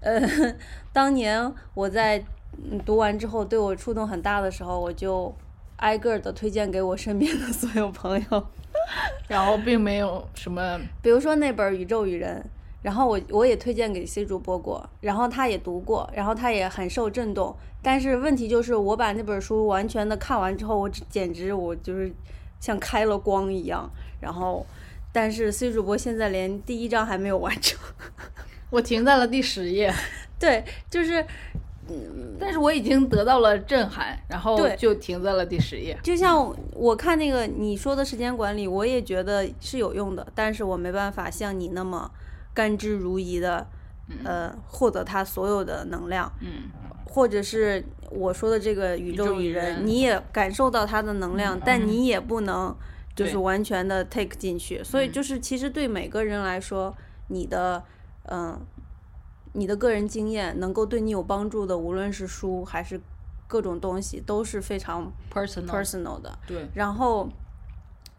[0.01, 0.21] 呃，
[0.93, 2.23] 当年我在
[2.69, 5.33] 嗯读完之后，对我触动很大的时候，我就
[5.77, 8.47] 挨个的推荐给我身边的所有朋友。
[9.27, 12.39] 然后并没有什么比如说那本《宇宙与人》，
[12.81, 17.55] 然后我我也推荐给 C 主播过，然后他也读过，然后他也很受震动。
[17.81, 22.11] 但是问题就是，我把那本书完全的看完之后，我简直我就是
[22.59, 23.89] 像开了光一样。
[24.19, 24.65] 然后，
[25.11, 27.79] 但是 C 主播现在连第一章还没有完成。
[28.69, 29.93] 我停在了第十页，
[30.39, 31.25] 对，就是
[32.39, 35.97] 但是我已经得到了震撼，然后对就停在了第十页。
[36.03, 42.11] 就像我看那个你说的时间管理，我也觉得是有用的，但是我没办法像你那么
[42.57, 43.67] 甘之如饴的，
[44.23, 46.31] 呃，获得他所有的能量。
[46.41, 46.71] 嗯，
[47.05, 52.75] 或者是我说的这个宇宇宙宙与与人人，你也感受到他的能量，但你也不能
[53.15, 54.83] 就是完全的 take 进去。
[54.83, 56.95] 所以嗯就是其实对每个人来说，
[57.27, 57.83] 你的
[58.29, 58.59] 嗯、
[59.53, 62.99] 你的个人经验能够对你有帮助的，无论是书还是
[63.47, 66.37] 各种东西，都是非常 personal personal 的。
[66.47, 67.29] 对，然后，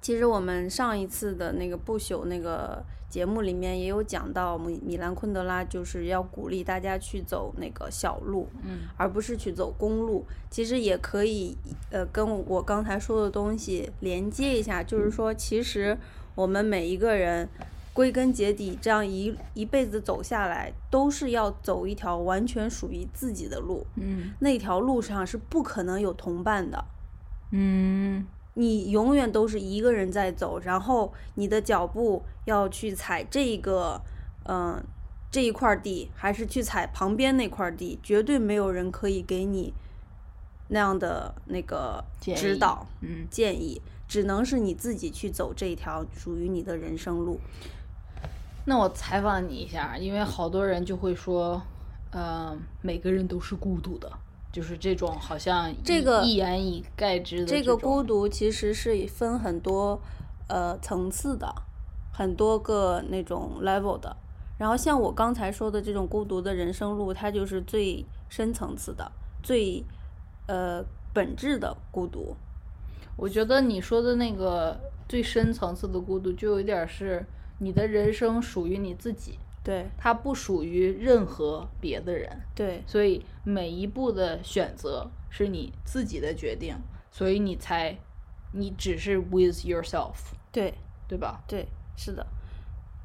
[0.01, 10.25] 其实我们上一次的那个不朽那个节目里面也有讲到，米米兰昆德拉就是要鼓励大家去走那个小路，嗯，而不是去走公路。
[10.51, 11.57] 其实也可以，
[11.91, 15.97] 呃，跟我刚才说的东西连接一下，就是说，其实
[16.35, 17.49] 我们每一个人。
[17.95, 23.85] 归根结底，这样一一辈子走下来，都是要走一条完全属于自己的路。
[23.97, 26.85] 嗯那条路上是不可能有同伴的。
[27.51, 28.25] 嗯
[28.59, 34.01] 你永远都是一个人在走，然后你的脚步要去踩这个，
[34.47, 34.83] 嗯、
[35.31, 39.73] 这一块地，还是去踩旁边那块地，绝对没有人可以给你
[40.71, 47.39] 那样的那个指导嗯，建议，只能是你自己去走这一条属于你的人生路。
[48.65, 51.63] 那我采访你一下，因为好多人就会说，
[52.11, 54.11] 呃，每个人都是孤独的，
[54.51, 60.01] 就是这种好像一这个一言以概之的这种个孤独其实是分很多
[60.49, 61.55] 呃层次的，
[62.13, 64.17] 很多个那种 level 的。
[64.59, 69.85] 然后像我刚才说的这种孤独的人生路，它就是最深层次的、最
[70.47, 72.35] 呃本质的孤独。
[73.17, 77.25] 我觉得你说的那个最深层次的孤独，就有点是
[77.59, 86.77] 你的人生属于你自己，对它不属于任何别的人，对所以每一步的选择是你自己的决定，
[87.11, 87.97] 所以你才，
[88.53, 90.17] 你只是 with yourself，
[90.53, 90.75] 对
[91.09, 91.43] 对吧？
[91.47, 92.27] 对，是的，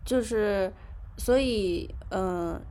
[0.03, 0.71] 就是
[1.17, 2.61] 所以嗯、呃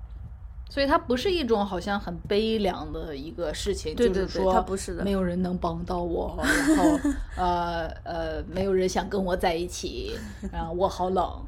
[0.70, 6.98] 所以它不是一种好像很悲凉的一个事情，对对对就是说它不是的没有人能帮到我， 然后
[7.36, 10.18] 呃呃，没有人想跟我在一起，
[10.50, 11.44] 然后我好冷，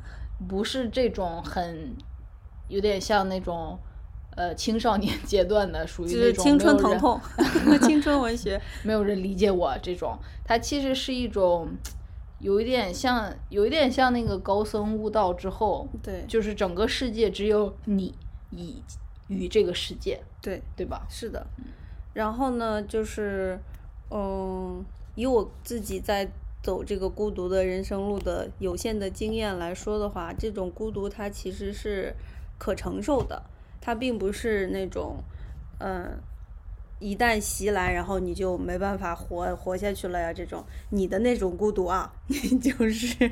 [0.46, 1.96] 不是这种很
[2.68, 3.78] 有点像那种
[4.36, 7.20] 呃青少年阶段的，属于就那种是青春疼痛，
[7.82, 8.60] 青春文学。
[8.82, 11.68] 没有人理解我这种，它其实是一种
[12.40, 18.14] 有一点像，有一点像那个高僧悟道之后，对就是整个世界只有你
[18.50, 18.82] 以
[19.28, 21.06] 与这个世界，对，对吧？
[21.08, 21.46] 是的，
[22.12, 23.58] 然后呢，就是，
[24.10, 26.30] 嗯，以我自己在
[26.62, 32.14] 走这个孤独的人生路的有限的经验来说的话，这种孤独它其实是
[32.58, 33.42] 可承受的，
[33.84, 35.22] 它并不是那种，
[35.78, 36.18] 嗯，
[37.00, 40.32] 一旦袭来，然后你就没办法活活下去了呀。
[40.32, 43.30] 这种你的那种孤独啊， 你就是。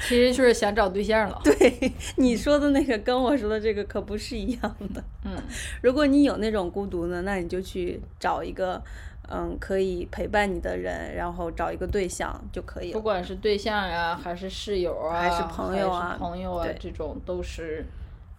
[0.00, 1.40] 其实就是想找对象了。
[1.44, 5.02] 对你说的那个跟我说的这个可不是一样的。
[5.24, 5.40] 嗯，
[5.80, 8.82] 如果你有那种孤独呢，那你就去找一个
[9.30, 13.02] 嗯可以陪伴你的人，然后找一个对象就可以了不。
[13.02, 17.86] 管是对象呀，还是室友啊，还是朋友啊朋友啊，这种都是，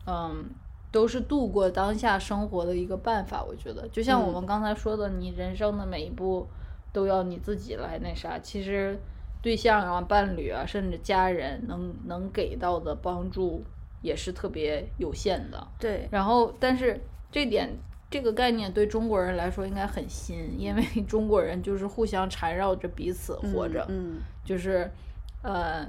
[0.06, 0.44] 嗯，
[0.96, 3.43] 都是度过当下生活的一个办法。
[3.43, 6.48] 我觉得，就像我嗯们刚才说的，你人生的每一步
[6.93, 8.39] 都要你自己来那啥。
[8.39, 8.98] 其实，
[9.41, 13.62] 对象啊、伴侣啊，甚至家人能能给到的帮助
[14.02, 15.68] 也是特别有限的。
[15.78, 16.98] 对然后，但是
[17.30, 17.70] 这点
[18.10, 23.86] 这个概念对中国人来说应该很新，因为 中国人就是互相缠绕着彼此活着。
[23.89, 24.89] 嗯就是，
[25.41, 25.86] 呃，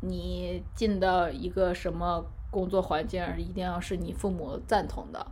[0.00, 5.26] 你进到一个什么工作环境，一定要是你父母赞同的，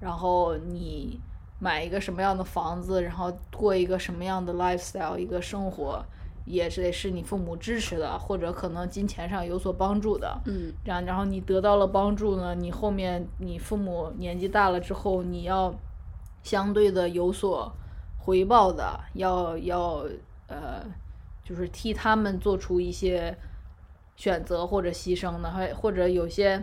[0.00, 1.20] 然后你
[1.60, 6.04] 买一个什么样的房子，然后过一个什么样的 lifestyle，一个生活，
[6.44, 10.38] 也是得是你父母支持的，或者可能金钱上有所帮助的。
[10.46, 15.72] 嗯这样，然后你得到了帮助呢，你后面你父母年纪大了之后，你要
[16.42, 17.72] 相对的有所
[18.18, 20.04] 回报的，要要
[20.48, 20.84] 呃，
[21.42, 23.34] 就是替他们做出一些
[24.16, 26.62] 选择或者牺牲的，还或者有些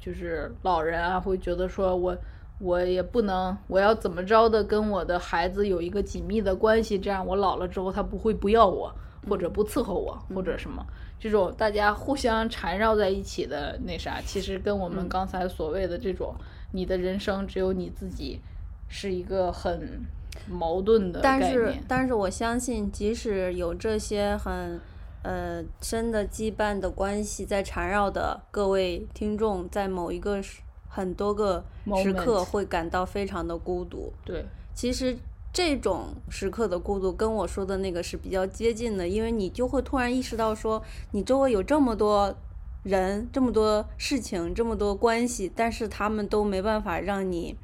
[0.00, 2.16] 就是老人啊会觉得说我。
[2.58, 8.94] 我也不能，我要怎么着的跟我的孩子有一个紧密的关系，这样我老了之后他不会不要我，
[9.28, 10.86] 或者不伺候我，或者什么
[11.18, 16.32] 这种大家互相缠绕在一起的那啥，其实跟我们刚才所谓的这种
[16.70, 18.40] 你的人生只有你自己，
[18.88, 20.00] 是一个很
[20.48, 21.74] 矛盾的概但是。
[21.88, 24.80] 但是我相信，即使有这些很
[25.22, 31.64] 呃深的羁绊的关系在缠绕的各位听众，在某一个时很多个
[32.02, 34.12] 时刻会感到非常的孤独。
[34.24, 34.44] 对，
[34.74, 35.16] 其实
[35.52, 42.34] 这种时刻的孤独跟我说的那个是比较接近的，因为你就会突然意识到说，你周围有这么多
[42.82, 47.56] 人、这么多事情、这么多关系，但是他们都没办法让你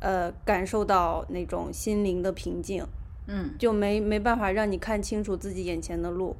[0.00, 2.86] 呃感受到那种心灵的平静，
[3.26, 6.36] 嗯，就没没办法让你看清楚自己眼前的路。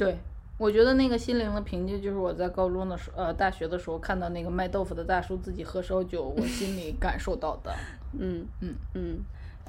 [0.00, 0.16] 对，
[0.56, 7.70] 我觉得那个心灵的平静，就是我在高中的时候，呃，大学的时候看到那个卖豆腐的大叔自己喝烧酒，我心里 感受到的。
[8.18, 9.18] 嗯嗯嗯，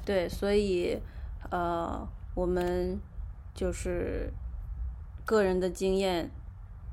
[0.06, 0.98] 对，所以
[1.50, 2.98] 呃，我们
[3.54, 4.32] 就是
[5.26, 6.30] 个人的经验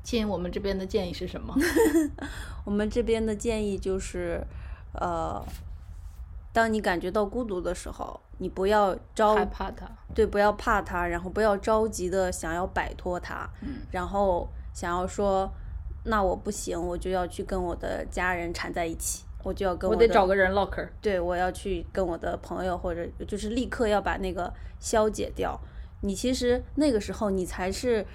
[0.03, 1.55] 亲，我们这边的建议是什么？
[2.65, 4.45] 我们这边的建议就是，
[4.91, 5.41] 呃，
[6.51, 9.89] 当你感觉到孤独的时候，你不要着害怕它。
[10.13, 15.49] 对，不要怕它，然后不要着急的想要摆脱它，嗯然后想要说，
[16.05, 20.91] 那我不行，我就要去跟我的家人缠在一起，我就要跟的我得找个人唠嗑儿。
[20.99, 25.59] 对，我要去跟我的朋友，或者就是立刻要把那个消解掉。
[26.01, 28.05] 你其实那个时候，你才是，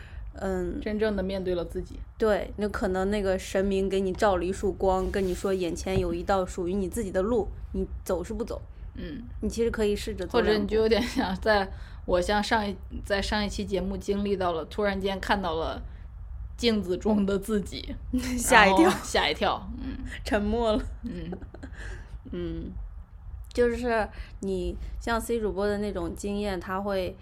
[0.41, 2.01] 嗯，真正的面对了自己。
[2.19, 8.61] 对，那可能那个神明给你照了一束光，跟你说眼前有一道属于你自己的路，你走是不走？
[8.95, 11.71] 嗯，你其实可以试着做或者你就有点像在
[12.07, 15.83] 我像上一在上一期节目经历到了，突然间看到了
[16.57, 17.95] 镜子中的自己，
[18.39, 20.83] 吓一跳吓一跳，嗯 沉默了。
[21.03, 21.31] 嗯
[22.33, 22.73] 嗯，
[23.53, 24.09] 就是
[24.41, 27.17] 你像 C 主播的那种经验，他会，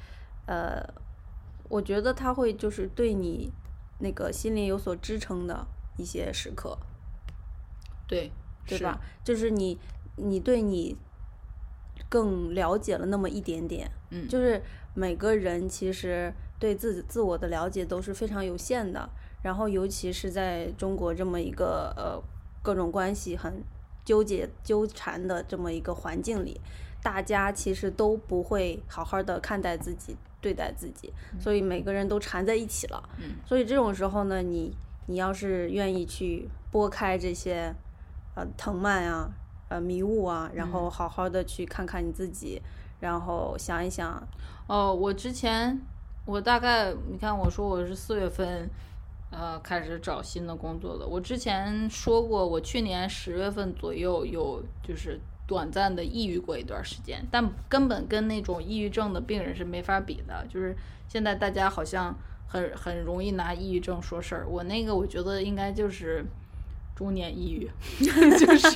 [0.47, 0.83] 呃，
[1.69, 3.51] 我觉得他会就是对你
[3.99, 5.67] 那个心灵有所支撑的
[5.97, 6.77] 一些时刻，
[8.07, 8.31] 对
[8.67, 9.01] 是对吧？
[9.25, 9.79] 就是你
[10.17, 10.97] 你对你
[12.13, 14.29] 更了解了那么一点点，嗯。
[14.29, 14.61] 就是
[14.93, 19.09] 每个人其实对自己自我的了解都是非常有限的，
[19.43, 22.23] 然后尤其是在中国这么一个呃
[22.63, 23.65] 各种关系很
[24.05, 26.61] 纠结纠缠的这么一个环境里，
[27.03, 31.11] 大家其实都不会好好的看待自己、对待自己，
[31.41, 33.03] 所以每个人都缠在一起了。
[33.17, 33.37] 嗯。
[33.47, 37.75] 所以这种时候呢，你你要是愿意去拨开这些
[38.35, 39.31] 呃藤蔓啊、
[39.73, 42.61] 呃迷雾啊，然后好好的去看看你自己，
[43.01, 44.23] 然后想一想，
[44.67, 45.81] 哦，我之前
[46.27, 48.69] 我大概你看我说我是四月份，
[49.31, 51.07] 呃，开始找新的工作的。
[51.07, 60.47] 我之前说过，我去年十月份左右有就是短暂的抑郁过一段时间，但根本跟那种抑郁症的病人是没法比的。
[60.51, 60.77] 就是
[61.09, 62.15] 现在大家好像
[62.47, 66.25] 很很容易拿抑郁症说事儿，我那个我觉得应该就是
[66.95, 67.71] 中年抑郁，
[68.39, 68.69] 就是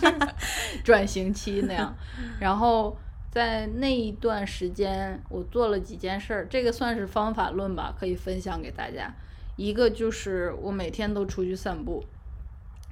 [0.82, 1.94] 转型期那样。
[2.40, 2.96] 然后
[3.30, 9.14] 在那一段时间，我做了几件事儿，这个算是方法论吧，可以分享给大家。
[9.56, 12.02] 一个就是我每天都出去散步，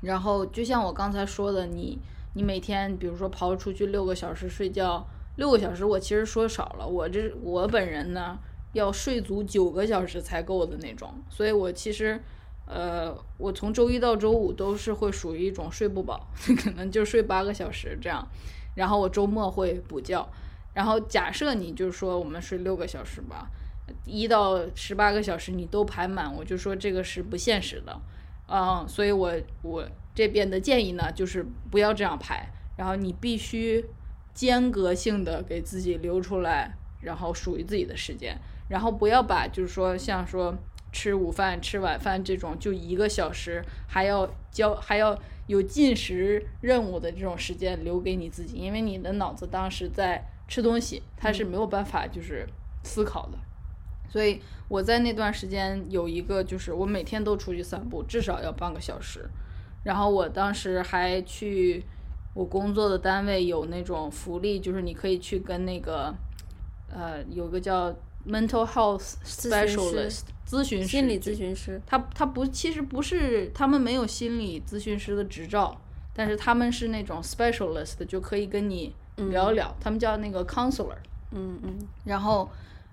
[0.03, 1.99] 然后就像我刚才说的，你
[2.35, 5.07] 你每天比如说跑出去六个小时睡觉，
[5.37, 8.39] 六个小时我其实说少了，我这我本人呢
[8.75, 12.22] 要睡足九个小时才够的那种，所以我其实。
[12.66, 16.28] 呃，我从周一到周五都是会属于一种睡不饱，
[16.62, 18.26] 可能就睡八个小时这样，
[18.74, 20.26] 然后我周末会补觉，
[20.72, 23.50] 然后假设你就是说我们睡六个小时吧，
[24.06, 28.00] 一到十八个小时你都排满，我就说这个是不现实的，
[28.48, 32.48] 嗯，所以我我这边的建议呢就是不要这样排，
[32.78, 33.84] 然后你必须
[34.32, 38.40] 间隔性的给自己留出来，然后属于自己的时间，
[38.70, 40.56] 然后不要把就是说像说。
[40.95, 45.18] 吃午饭、吃晚饭这种就一个小时，还要交还要
[45.49, 52.47] 有进食任务的这种时间留给你自己，因为你的脑子当时在吃东西，它是没有办法就是
[52.84, 53.38] 思考的。
[54.09, 59.28] 所以我在那段时间有一个，就是我每天都出去散步，至少要半个小时。
[59.82, 61.84] 然后我当时还去
[62.34, 66.14] 我工作的单位有那种福利，就是你可以去跟那个
[66.88, 67.92] 呃有个叫
[68.27, 70.89] mental health specialist 咨询师。
[70.89, 75.81] 心理咨询师，他他不，其实不是，他们没有心理咨询师的执照，
[76.12, 78.95] 但是他们是那种 specialist，就可以跟你
[79.31, 80.97] 聊一聊，他们叫那个 counselor。
[81.33, 81.79] 嗯嗯。
[82.05, 82.49] 然后，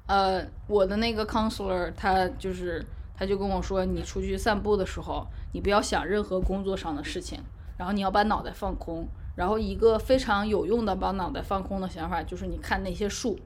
[0.08, 7.40] 呃，我的那个 counselor 他就是，他就跟我说，你出去散步的时候，你不要想任何工作上的事情，
[7.78, 9.08] 然后你要把脑袋放空。
[9.34, 13.40] 然后一个非常有用的把脑袋放空的想法，就是你看那些树，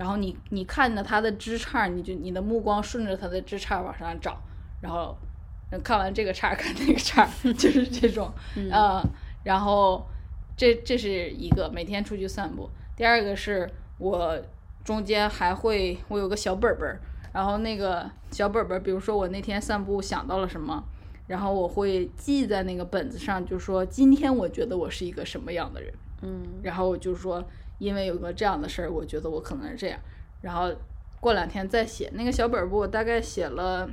[0.00, 4.40] 然后你你看着它的枝杈，你就你的目光顺着它的枝杈往上找，
[4.80, 5.14] 然后
[5.70, 8.32] 嗯看完这个杈看那个杈， 就是这种，
[8.70, 9.06] 呃，
[9.44, 10.06] 然后
[10.56, 12.70] 这这是一个每天出去散步。
[12.96, 14.40] 第二个是我
[14.82, 16.98] 中间还会我有个小本本儿，
[17.34, 20.82] 然后那个小本本儿，比如说我那天散步想到了什么，
[21.26, 25.92] 然后我会记在那个本子上，就说今天我觉得我是一个什么样的人。
[26.22, 27.42] 嗯然后我就说，
[27.80, 29.98] 因为有个这样的事儿，我觉得我可能是这样。
[30.40, 30.72] 然后
[31.18, 33.90] 过两天再写那个小本儿，我大概写了，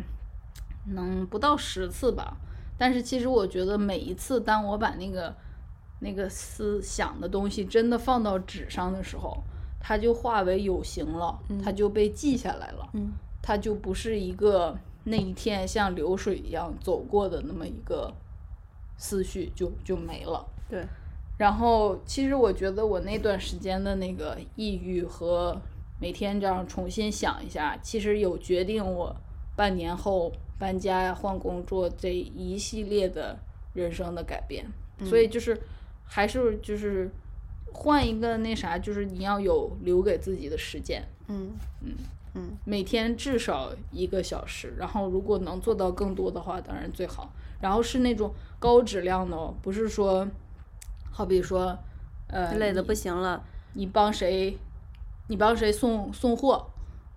[0.94, 2.38] 能不到十次吧。
[2.78, 5.36] 但是其实我觉得每一次，当我把那个
[6.02, 9.44] 那个思想的东西真的放到纸上的时候，
[9.80, 12.88] 它就化为有形了，它就被记下来了。
[12.94, 18.14] 嗯它就不是一个那一天像流水一样走过的那么一个
[18.98, 20.46] 思绪就就没了。
[20.68, 20.86] 对，
[21.38, 25.60] 然后，其实我觉得我那段时间的那个抑郁和
[26.00, 29.16] 每天这样重新想一下，其实有决定我
[29.56, 33.38] 半年后搬家呀、换工作这一系列的
[33.74, 34.66] 人生的改变。
[35.06, 35.56] 所以就是
[36.06, 37.12] 还是就是
[37.72, 41.52] 换一个那啥，就是你要有留给自己的时间，嗯
[41.84, 41.92] 嗯
[42.34, 47.32] 嗯每天至少一个小时，然后如果能做到更多的话，当然最好。
[47.62, 50.28] 然后是那种高质量的哦，不是说，
[51.18, 51.76] 好比说，
[52.28, 54.56] 呃，累的不行了，你帮谁，
[55.30, 56.64] 你帮谁送送货，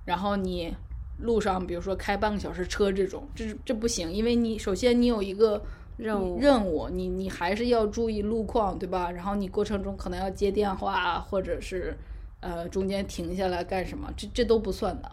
[0.06, 0.74] 然后你
[1.18, 5.62] 路上比如说开半个小时车这种，这这不行，因为你首先你有一个
[5.98, 9.10] 任务任务，你你还是要注意路况，对吧？
[9.10, 11.94] 然后你过程中可能要接电话，或者是
[12.40, 15.10] 呃中间停下来干什么，这这都不算的。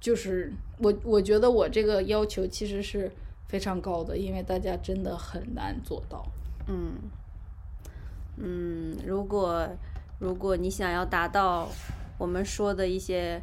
[0.00, 3.08] 就是我我觉得我这个要求其实是
[3.46, 6.26] 非常高的，因为大家真的很难做到。
[6.66, 6.94] 嗯，
[8.40, 9.68] 嗯，如果
[10.18, 11.68] 如果你想要达到
[12.18, 13.40] 我们说的一些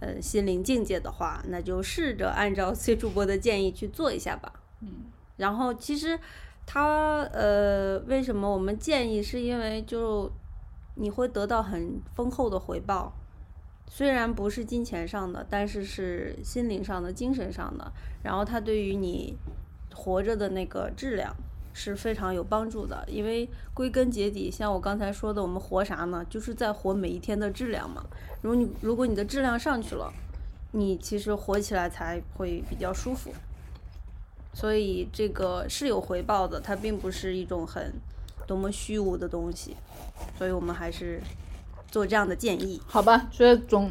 [0.00, 4.52] 呃心灵境界的话，那就试着按照 C 主播的建议去做一下吧。
[4.80, 4.88] 嗯，
[5.36, 6.18] 然后其实
[6.66, 9.22] 他呃，为什么我们建议？
[9.22, 10.30] 是因为就
[10.94, 13.12] 你会得到很丰厚的回报，
[13.88, 17.92] 虽然不是金钱上的，但是是心灵上的、精神上的。
[18.22, 19.36] 然后它对于你
[19.94, 21.34] 活着的那个质量
[21.72, 26.24] 是非常有帮助的，因为归根结底，像我刚才说的，我们活啥呢？
[26.28, 28.04] 就是在活每一天的质量嘛。
[28.42, 30.12] 如果你如果你的质量上去了，
[30.72, 33.32] 你其实活起来才会比较舒服。
[34.54, 37.92] 所以这个是有回报的，它并不是一种很
[38.46, 39.74] 多么虚无的东西，
[40.36, 41.20] 所以我们还是
[41.90, 42.78] 做这样的建议。
[42.86, 43.90] 好吧，所以总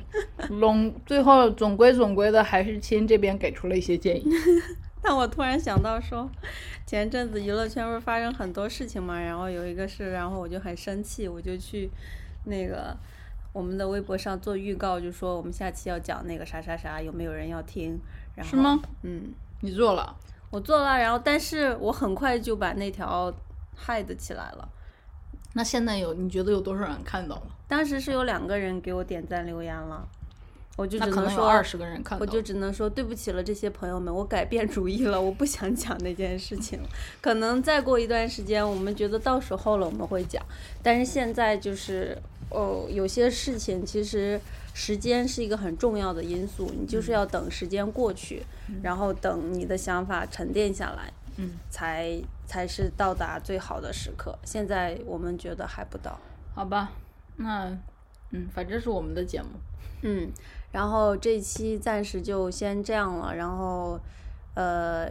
[0.59, 4.29] 总 最后总归总归的，还是亲这边给出了一些建议。
[5.03, 6.29] 但我突然想到说，
[6.85, 11.89] 前阵子娱乐圈不是发生很多事情嘛，然后有一个事，然后我就很生气，我就去
[12.45, 12.95] 那个
[13.51, 17.99] 我们的微博上做预告，就说我们下期要讲那个啥啥啥，有没有人要听？
[18.35, 18.79] 然后是吗？
[19.01, 20.15] 嗯，你做了？
[20.51, 23.33] 我做了，然后但是我很快就把那条
[23.77, 24.69] hide 起来了。
[25.53, 27.43] 那现在有你觉得有多少人看到了？
[27.67, 30.07] 当时是有两个人给我点赞留言了，
[30.81, 32.25] 我就只能说二十个人看到。
[32.25, 36.89] 我就只能说对不起了，这些朋友们，我改变主意了，我不想讲那件事情了。
[37.21, 40.43] 可能再过一段时间，我们觉得到时候了，我们会讲。
[40.81, 42.17] 但是现在就是，
[42.49, 44.41] 哦，有些事情其实
[44.73, 48.43] 时间是一个很重要的因素，你就是要等时间过去，
[48.81, 54.37] 然后等你的想法沉淀下来，嗯，才才是到达最好的时刻。
[54.43, 56.19] 现在我们觉得还不到。
[56.55, 56.91] 好吧，
[57.37, 57.77] 那
[58.31, 59.47] 嗯，反正是我们的节目。
[60.03, 60.31] 嗯，
[60.71, 63.35] 然后这期暂时就先这样了。
[63.35, 63.99] 然后，
[64.53, 65.05] 呃，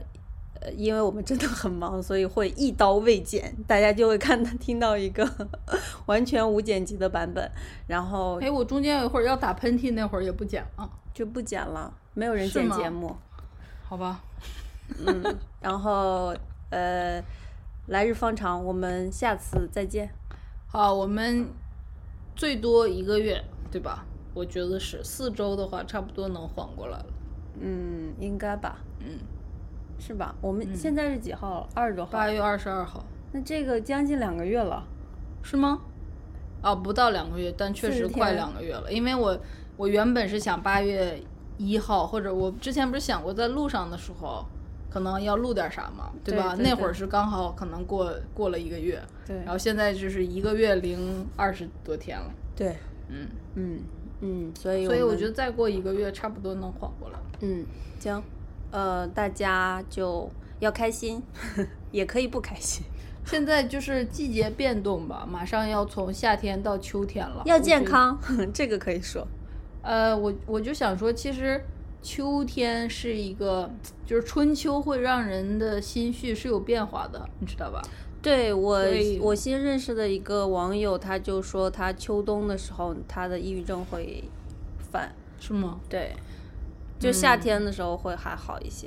[0.60, 5.28] 呃因为我们真的很忙，所以会一刀未剪，大家就会看到听到一个
[6.06, 7.50] 完全无剪辑的版本，
[7.86, 10.90] 然后哎，我中间有一会儿要打喷嚏，那会儿也不剪了。
[11.12, 13.14] 就不剪了，没有人剪节目。
[13.82, 14.22] 好吧，
[15.04, 16.34] 嗯，然后
[16.70, 17.22] 呃，
[17.88, 20.08] 来日方长，我们下次再见。
[20.68, 21.48] 好，我们
[22.36, 24.06] 最多一个月，对吧？
[24.34, 27.06] 我觉得是四周的话，差不多能缓过来了。
[27.60, 29.18] 嗯，应该吧，嗯，
[29.98, 30.34] 是吧？
[30.40, 31.68] 我们现在是几号？
[31.74, 32.12] 二十多号。
[32.12, 34.84] 八月二十二号那这个将近两个月了。
[35.42, 35.80] 是吗？
[36.62, 38.92] 哦，不到两个月，但确实快两个月了。
[38.92, 39.38] 因为我
[39.76, 41.20] 我原本是想八月
[41.56, 44.44] 一号，或者我之前不是想过在路上的时候，
[44.90, 46.54] 可能要录点啥嘛，对吧？
[46.54, 52.30] 对对对那会儿是刚好可能过过了一个月，对然后现在就是一个月零二十多天了。
[52.54, 52.76] 对，
[53.08, 53.80] 嗯，嗯
[54.20, 57.18] 嗯，所以所以我觉得再过一个月，差不多能缓过来。
[57.40, 57.64] 嗯，
[57.98, 58.22] 行，
[58.70, 61.22] 呃，大家就要开心，
[61.90, 62.84] 也可以不开心，
[63.24, 67.58] 现在就是季节变动吧，马上要从夏天到秋天了，要。
[67.58, 68.18] 健康，
[68.52, 69.26] 这个可以说。
[69.82, 71.62] 呃，我我就想说，其实
[72.02, 73.70] 秋天是一个，
[74.04, 77.80] 就是春秋会让人的心绪是有变化的，你知道吧？
[78.22, 78.78] 对我，
[79.20, 84.24] 我新认识的一个网友，他就说他秋冬的时候，他的抑郁症会
[84.92, 85.80] 犯，是吗？
[85.88, 86.14] 对，
[86.98, 88.86] 就夏嗯天的时候会还好一些。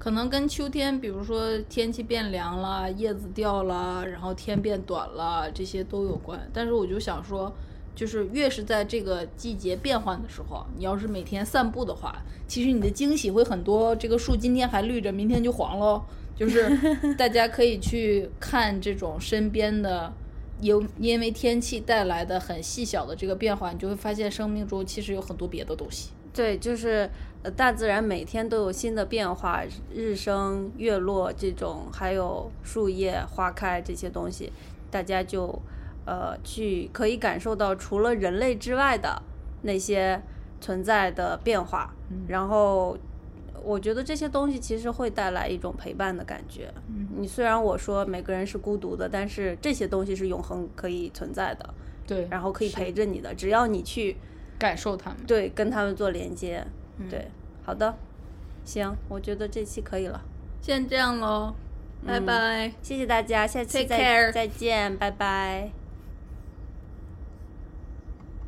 [0.00, 6.50] 可能跟秋天，比如说天气变凉了，叶子掉了，然后天变短了，这些都有关。
[6.52, 7.52] 但是我就想说，
[7.94, 13.94] 就是越是在这个季节变换的时候，你要是每天散步的话，其实你的惊喜会很多。
[13.94, 16.02] 这个树今天还绿着，明天就黄喽。
[16.42, 20.12] 就是大家可以去看这种身边的。
[20.60, 26.10] 有因为天气带来的很细小的这个变化，你就会发现生命中其实有很多别的东西。
[26.32, 27.10] 对，就是
[27.42, 34.52] 呃，大自然每天都有新的变化，日升月落这种，还有树叶、花开这些东西，
[34.88, 35.60] 大家就
[36.06, 39.20] 呃去可以感受到除了人类之外的
[39.62, 40.22] 那些
[40.60, 41.92] 存在的变化。
[42.28, 42.96] 然后
[43.64, 46.72] 我觉得这些东西其实会带来一种陪伴的感觉。
[46.88, 51.74] 嗯你虽然我说每个人是孤独的，但是这些东西是永恒可以存在的，
[52.06, 54.16] 对，然后可以陪着你的，只要你去。
[54.58, 55.18] 感受他们。
[55.26, 56.64] 对，跟他们做连接。
[57.10, 57.26] 对，
[57.64, 57.92] 好的，
[58.64, 60.22] 行，我觉得这期可以了，
[60.60, 61.52] 先这样喽，
[62.06, 62.72] 拜拜。
[62.80, 65.81] 谢谢大家，下期再再见，拜拜。